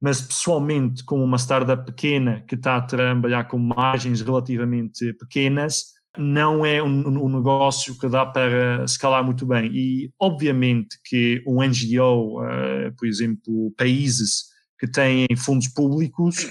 [0.01, 6.64] mas pessoalmente, como uma startup pequena que está a trabalhar com margens relativamente pequenas, não
[6.64, 9.70] é um, um, negócio que dá para escalar muito bem.
[9.72, 14.47] E, obviamente, que um NGO, uh, por exemplo, países
[14.78, 16.47] que têm fundos públicos,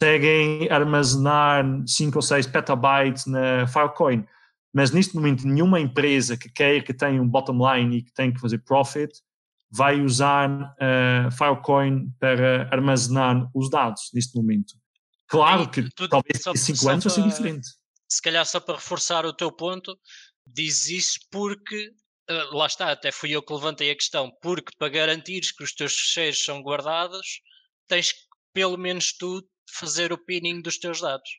[0.00, 4.24] conseguem armazenar 5 ou 6 petabytes na Filecoin.
[4.72, 8.32] Mas neste momento, nenhuma empresa que quer que tenha um bottom line e que tem
[8.32, 9.12] que fazer profit
[9.70, 14.74] vai usar uh, Filecoin para armazenar os dados neste momento.
[15.28, 17.68] Claro que talvez em 5 anos vai ser diferente.
[18.08, 19.96] Se calhar só para reforçar o teu ponto,
[20.46, 21.90] diz isso porque,
[22.30, 25.72] uh, lá está, até fui eu que levantei a questão, porque para garantires que os
[25.72, 27.40] teus fecheiros são guardados,
[27.86, 28.12] tens
[28.52, 31.30] pelo menos tu fazer o pinning dos teus dados.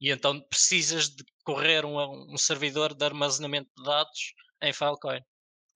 [0.00, 1.98] E então precisas de correr um,
[2.32, 5.20] um servidor de armazenamento de dados em Filecoin.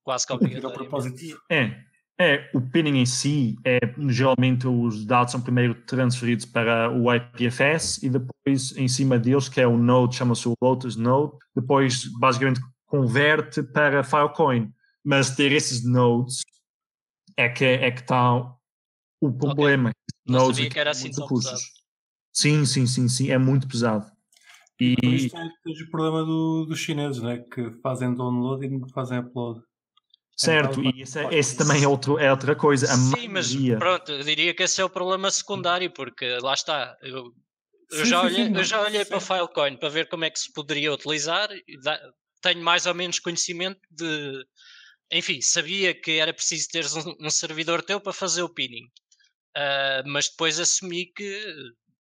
[0.02, 0.90] Quase que obrigatório.
[1.50, 1.84] É,
[2.20, 3.78] é, o pinning em si, é,
[4.08, 9.60] geralmente os dados são primeiro transferidos para o IPFS e depois em cima deles, que
[9.60, 14.70] é o node, chama-se o Lotus Node, depois basicamente converte para Filecoin.
[15.02, 16.42] Mas ter esses nodes
[17.38, 18.54] é que é que está
[19.20, 19.90] o problema.
[19.90, 20.34] Okay.
[20.34, 21.60] Não sabia que era assim tão pesado.
[22.32, 24.10] Sim, sim, sim, sim, é muito pesado.
[24.80, 27.44] E isto é o problema do, dos chineses, né?
[27.52, 29.60] que fazem download e não fazem upload.
[30.34, 32.86] Certo, então, e esse, é, esse, também é, outro, é outra coisa.
[32.86, 33.74] A sim, maioria...
[33.74, 36.96] mas pronto, eu diria que esse é o problema secundário, porque lá está.
[37.02, 37.30] Eu,
[37.90, 40.30] eu sim, já olhei, sim, eu já olhei para o Filecoin para ver como é
[40.30, 41.50] que se poderia utilizar.
[42.40, 44.42] Tenho mais ou menos conhecimento de.
[45.12, 48.88] Enfim, sabia que era preciso ter um, um servidor teu para fazer o pinning.
[49.56, 51.54] Uh, mas depois assumi que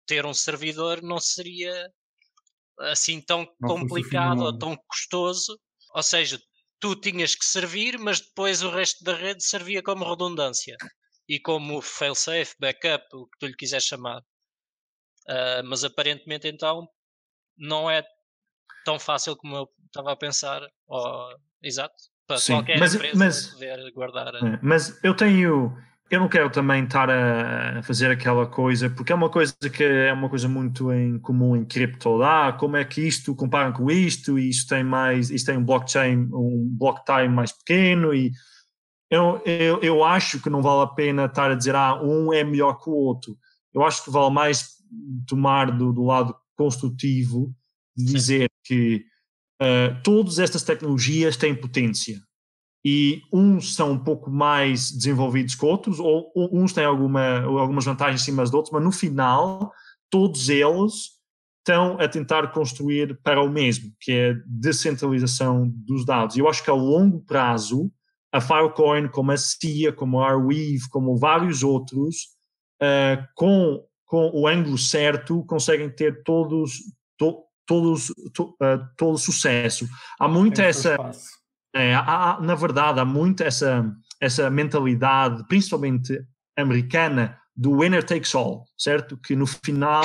[0.05, 1.91] ter um servidor não seria
[2.79, 5.59] assim tão não complicado ou tão custoso.
[5.93, 6.39] Ou seja,
[6.79, 10.77] tu tinhas que servir, mas depois o resto da rede servia como redundância
[11.27, 14.21] e como failsafe, backup, o que tu lhe quiseres chamar.
[15.27, 16.87] Uh, mas aparentemente então
[17.57, 18.03] não é
[18.83, 20.61] tão fácil como eu estava a pensar.
[20.87, 21.95] Ou, exato.
[22.25, 24.35] Para Sim, qualquer mas, empresa mas, poder guardar.
[24.35, 25.75] É, mas eu tenho
[26.09, 30.11] eu não quero também estar a fazer aquela coisa, porque é uma coisa que é
[30.11, 32.21] uma coisa muito em comum em cripto.
[32.23, 35.63] Ah, como é que isto compara com isto, e isto tem mais, isto tem um
[35.63, 38.31] blockchain, um block time mais pequeno, e
[39.11, 42.43] eu, eu, eu acho que não vale a pena estar a dizer, ah, um é
[42.43, 43.37] melhor que o outro.
[43.73, 44.77] Eu acho que vale mais
[45.27, 47.53] tomar do, do lado construtivo,
[47.95, 48.55] dizer Sim.
[48.65, 49.05] que
[49.61, 52.19] uh, todas estas tecnologias têm potência
[52.83, 58.21] e uns são um pouco mais desenvolvidos que outros, ou, uns têm alguma, algumas vantagens
[58.21, 59.71] em cima dos outros, mas no final,
[60.09, 61.19] todos eles
[61.59, 66.35] estão a tentar construir para o mesmo, que é a descentralização dos dados.
[66.35, 67.91] E eu acho que a longo prazo,
[68.31, 72.29] a Filecoin, como a CIA, como a Arweave, como vários outros,
[72.81, 76.79] uh, com, com o ângulo certo, conseguem ter todos,
[77.17, 79.87] to, todos, to, uh, todo sucesso.
[80.19, 80.97] Há muito essa.
[81.73, 83.85] É, há, na verdade, há muito essa,
[84.19, 86.19] essa mentalidade, principalmente
[86.57, 89.17] americana, do winner takes all, certo?
[89.17, 90.03] Que no final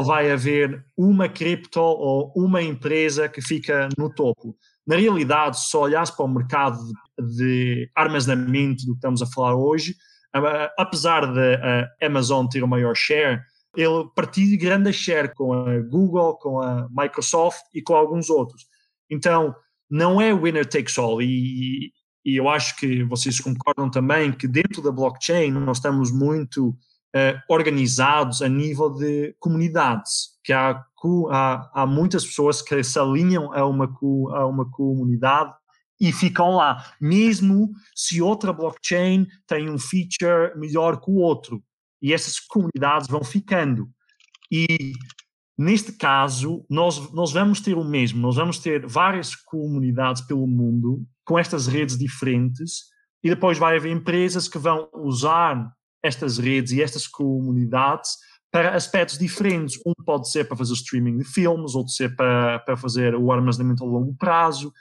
[0.00, 4.56] vai haver uma cripto ou uma empresa que fica no topo.
[4.86, 6.78] Na realidade, se olhares para o mercado
[7.36, 9.94] de armazenamento do que estamos a falar hoje,
[10.78, 13.40] apesar de a Amazon ter o maior share,
[13.76, 18.64] ele partilha grande share com a Google, com a Microsoft e com alguns outros.
[19.08, 19.54] Então,
[19.90, 21.20] não é winner takes all.
[21.20, 21.92] E,
[22.24, 27.40] e eu acho que vocês concordam também que dentro da blockchain nós estamos muito uh,
[27.48, 30.84] organizados a nível de comunidades, que há,
[31.30, 33.86] há, há, muitas pessoas que se alinham a uma,
[34.34, 35.52] a uma comunidade
[36.00, 41.62] e ficam lá, mesmo se outra blockchain tem um feature melhor que o outro.
[42.00, 43.90] E essas comunidades vão ficando.
[44.50, 44.92] E
[45.60, 51.04] neste caso, nós, nós vamos ter o mesmo, nós vamos ter várias comunidades pelo mundo
[51.22, 52.84] com estas redes diferentes,
[53.22, 55.70] e depois vai haver empresas que vão usar
[56.02, 58.12] estas redes e estas comunidades
[58.50, 59.78] para aspectos diferentes.
[59.84, 63.84] Um pode ser para fazer streaming de filmes, outro ser para, para fazer o armazenamento
[63.84, 64.72] a longo prazo,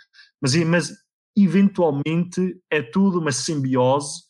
[0.41, 0.93] mas, mas
[1.37, 4.21] eventualmente é tudo uma simbiose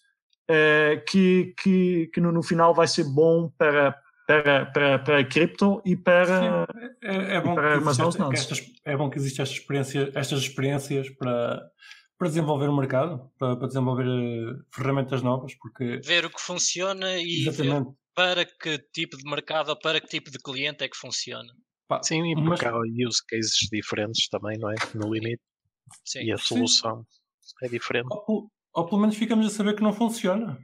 [0.50, 3.96] uh, que, que, que no, no, final vai ser bom para,
[4.30, 8.72] para, para, para a cripto e para, Sim, é, é, bom para armazenar os dados.
[8.86, 11.68] É bom que existam estas experiências, estas experiências para
[12.16, 17.18] para desenvolver o mercado, para, para desenvolver uh, ferramentas novas, porque ver o que funciona
[17.18, 20.98] e ver para que tipo de mercado ou para que tipo de cliente é que
[20.98, 21.52] funciona.
[21.88, 22.74] Pá, Sim, e porque mas...
[22.74, 24.76] há use cases diferentes também, não é?
[24.94, 25.42] No limite.
[26.06, 26.24] Sim.
[26.24, 27.06] E a solução
[27.42, 27.66] Sim.
[27.66, 28.10] é diferente.
[28.12, 30.60] Ou, ou, pelo menos ficamos a saber que não funciona.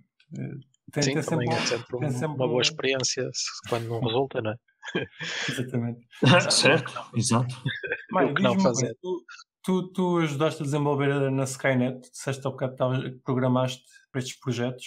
[0.91, 3.30] Tem, Sim, tem também sempre, é sempre, um, sempre uma boa experiência
[3.70, 4.56] quando não resulta, não é?
[5.49, 6.07] Exatamente.
[6.52, 7.56] certo, exato.
[8.12, 8.86] Mas, não fazer.
[8.86, 9.26] Coisa, tu,
[9.66, 13.82] Tu, tu ajudaste a desenvolver na Skynet, disseste ao bocado que programaste
[14.12, 14.86] para estes projetos.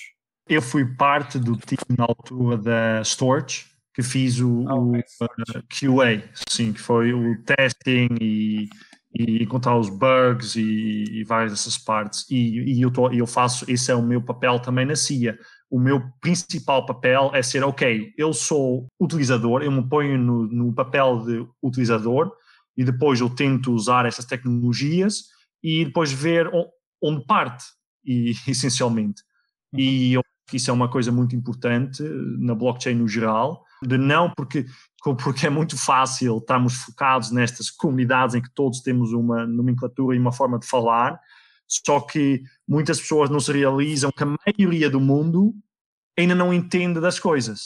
[0.49, 5.63] Eu fui parte do time na altura da Storage, que fiz o, oh, o uh,
[5.69, 8.69] QA, sim, que foi o testing e,
[9.13, 12.25] e encontrar os bugs e, e várias dessas partes.
[12.31, 15.37] E, e eu, tô, eu faço, esse é o meu papel também na CIA.
[15.71, 20.73] O meu principal papel é ser, ok, eu sou utilizador, eu me ponho no, no
[20.73, 22.33] papel de utilizador,
[22.77, 25.25] e depois eu tento usar essas tecnologias
[25.63, 26.49] e depois ver
[27.03, 27.65] onde parte,
[28.05, 29.23] e, essencialmente.
[29.73, 29.81] Uhum.
[29.81, 32.03] E eu acho que isso é uma coisa muito importante
[32.39, 34.65] na blockchain no geral, de não porque,
[35.23, 40.21] porque é muito fácil estarmos focados nestas comunidades em que todos temos uma nomenclatura e
[40.21, 41.21] uma forma de falar,
[41.69, 45.55] só que muitas pessoas não se realizam que a maioria do mundo
[46.19, 47.61] ainda não entende das coisas.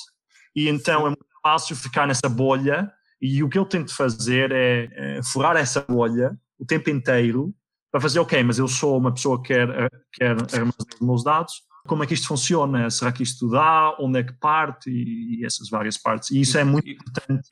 [0.54, 4.88] E então é muito fácil ficar nessa bolha e o que eu tento fazer é,
[4.92, 7.54] é furar essa bolha o tempo inteiro
[7.90, 11.22] para fazer, ok, mas eu sou uma pessoa que quer, eh, quer armazenar os meus
[11.22, 12.88] dados, como é que isto funciona?
[12.90, 13.96] Será que isto dá?
[13.98, 14.90] Onde é que parte?
[14.90, 16.30] E, essas várias partes.
[16.30, 17.48] E isso é muito importante.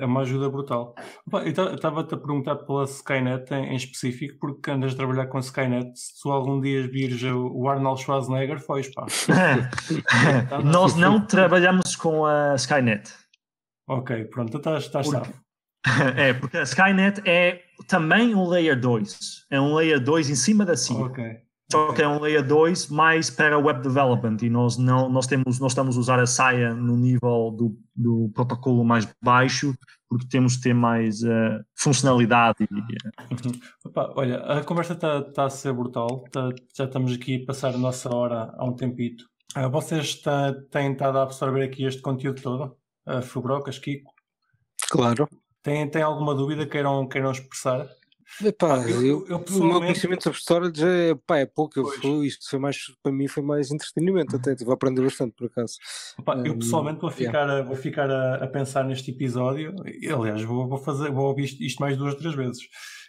[0.00, 0.94] É uma ajuda brutal.
[1.32, 5.92] Eu estava-te a perguntar pela Skynet em, específico, porque andas a trabalhar com a Skynet.
[5.94, 9.06] Se tu algum dia vires o Arnold Schwarzenegger, foi pá.
[10.64, 13.12] Nós não trabalhamos com a Skynet.
[13.88, 15.30] Ok, pronto, estás, estás porque,
[16.16, 19.46] É, porque a Skynet é também um Layer 2.
[19.50, 20.96] É um Layer 2 em cima da CIA.
[20.96, 21.49] Ok.
[21.70, 25.60] Só que é um Layer 2 mais para Web Development e nós, não, nós, temos,
[25.60, 29.74] nós estamos a usar a SAIA no nível do, do protocolo mais baixo
[30.08, 32.66] porque temos de ter mais uh, funcionalidade.
[32.72, 33.52] Uhum.
[33.84, 36.24] Opa, olha, a conversa está tá a ser brutal.
[36.32, 39.24] Tá, já estamos aqui a passar a nossa hora há um tempito.
[39.56, 42.76] Uh, vocês tá, têm estado a absorver aqui este conteúdo todo?
[43.06, 44.12] uh, Fubrocas, Kiko?
[44.90, 45.28] Claro.
[45.62, 47.86] Tem, tem alguma dúvida queiram, queiram expressar?
[48.42, 49.60] Epá, eu, eu, eu pessoalmente...
[49.60, 51.84] O meu conhecimento sobre história já é, pá, é pouco.
[51.84, 54.52] Fui, isto foi mais, para mim foi mais entretenimento até.
[54.52, 55.74] Estive a aprender bastante por acaso.
[56.18, 57.58] Epá, eu pessoalmente vou ficar, yeah.
[57.58, 59.74] a, vou ficar a, a, pensar neste episódio.
[60.14, 62.62] Aliás, vou, vou, fazer, vou ouvir isto, isto mais duas, três vezes.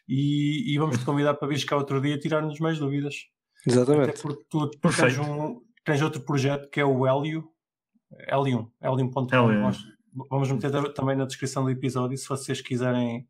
[0.08, 3.16] E, e vamos te convidar para vir cá outro dia tirar-nos mais dúvidas.
[3.66, 4.10] Exatamente.
[4.10, 7.48] Até porque tu, tu tens, um, tens outro projeto que é o Hélio.
[8.30, 9.28] Helium, Helium.com.
[10.30, 13.26] Vamos meter também na descrição do episódio se vocês quiserem,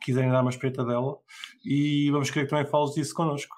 [0.00, 1.16] quiserem dar uma espreita dela.
[1.64, 3.54] E vamos querer que também fales disso connosco.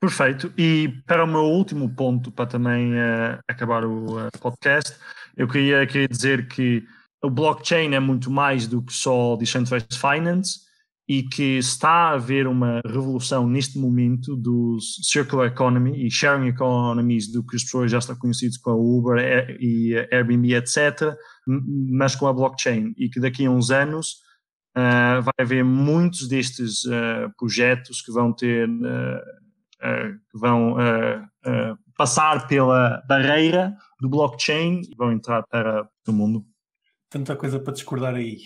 [0.00, 0.52] Perfeito.
[0.58, 4.96] E para o meu último ponto, para também uh, acabar o uh, podcast,
[5.36, 6.84] eu queria, queria dizer que
[7.22, 10.66] o blockchain é muito mais do que só decentralized finance
[11.08, 17.30] e que está a haver uma revolução neste momento do circular economy e sharing economies
[17.30, 21.14] do que as pessoas já estão conhecidas com a Uber e Airbnb, etc.,
[21.46, 24.16] mas com a blockchain e que daqui a uns anos
[24.76, 29.36] uh, vai haver muitos destes uh, projetos que vão ter uh,
[30.30, 30.74] que vão
[31.96, 36.44] passar pela barreira do blockchain e vão entrar para o mundo.
[37.10, 38.38] Tanta coisa para discordar aí.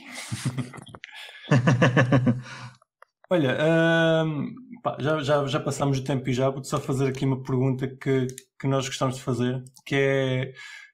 [3.30, 3.56] Olha,
[4.82, 7.86] pá, já, já, já passámos o tempo e já vou só fazer aqui uma pergunta
[7.86, 8.26] que,
[8.58, 10.52] que nós gostamos de fazer, que é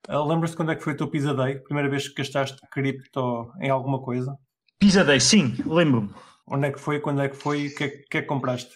[0.09, 1.59] lembras-te quando é que foi o teu Pizza Day?
[1.61, 4.37] Primeira vez que gastaste cripto em alguma coisa?
[4.79, 6.11] Pizza Day, sim, lembro-me.
[6.47, 7.01] Onde é que foi?
[7.01, 7.69] Quando é que foi?
[7.69, 8.75] O que é que, é que compraste?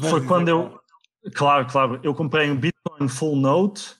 [0.00, 0.80] foi quando eu.
[1.34, 2.00] Claro, claro.
[2.02, 3.94] Eu comprei um Bitcoin Full Note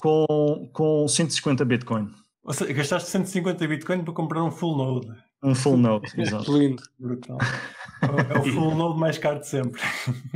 [0.00, 2.10] com, com 150 Bitcoin.
[2.44, 5.26] Ou seja, gastaste 150 Bitcoin para comprar um Full Node.
[5.42, 6.56] Um full node, exato.
[6.56, 6.82] Lindo.
[6.98, 7.38] Brutal.
[8.02, 9.80] É o full node mais caro de sempre.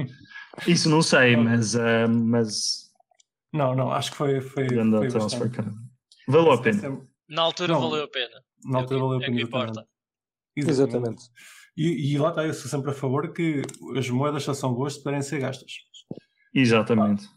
[0.66, 1.74] Isso não sei, mas.
[1.74, 2.90] Uh, mas...
[3.52, 4.40] Não, não, acho que foi.
[4.40, 4.76] foi, foi
[6.28, 7.00] Valeu a pena.
[7.28, 8.42] Na altura não, valeu a pena.
[8.64, 9.38] Na altura é valeu a pena.
[9.38, 9.86] É importa.
[10.68, 11.22] Exatamente.
[11.22, 11.22] exatamente.
[11.76, 13.62] E, e, lá está, eu sou sempre a favor que
[13.96, 15.72] as moedas só são boas se puderem ser gastas.
[16.54, 17.28] Exatamente.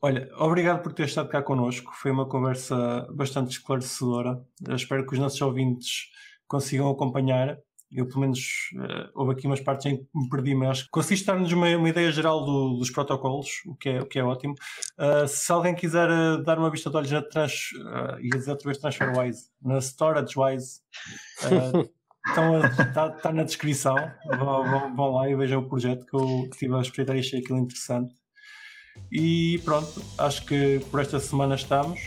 [0.00, 1.92] Olha, obrigado por ter estado cá connosco.
[1.94, 4.42] Foi uma conversa bastante esclarecedora.
[4.66, 6.06] Eu espero que os nossos ouvintes
[6.48, 7.56] consigam acompanhar.
[7.90, 8.40] Eu, pelo menos,
[8.74, 11.68] uh, houve aqui umas partes em que me perdi, mas acho que consiste dar-nos uma,
[11.76, 14.54] uma, ideia geral do, dos protocolos, o que é, o que é ótimo.
[14.98, 18.50] Uh, se alguém quiser uh, dar uma vista de olhos na trans, uh, ia dizer
[18.52, 20.80] outra vez TransferWise, na StorageWise,
[22.26, 23.96] está tá na descrição.
[24.26, 27.40] Vão, vão, vão, lá e vejam o projeto que eu estive a espreitar e achei
[27.40, 28.14] aquilo interessante.
[29.10, 31.98] E pronto, acho que por esta semana estamos.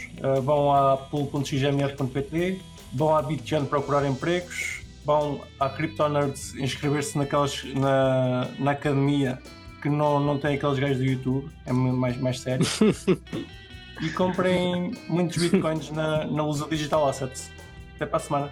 [0.43, 2.61] vão a pool.xmr.pt
[2.95, 9.39] vão à BitGen procurar empregos, vão à CryptoNerds inscrever-se naquelas na, na academia
[9.81, 12.65] que não, não tem aqueles gajos do YouTube, é mais, mais sério.
[14.01, 17.51] e comprem muitos bitcoins na, na Lusa Digital Assets.
[17.95, 18.51] Até para a semana.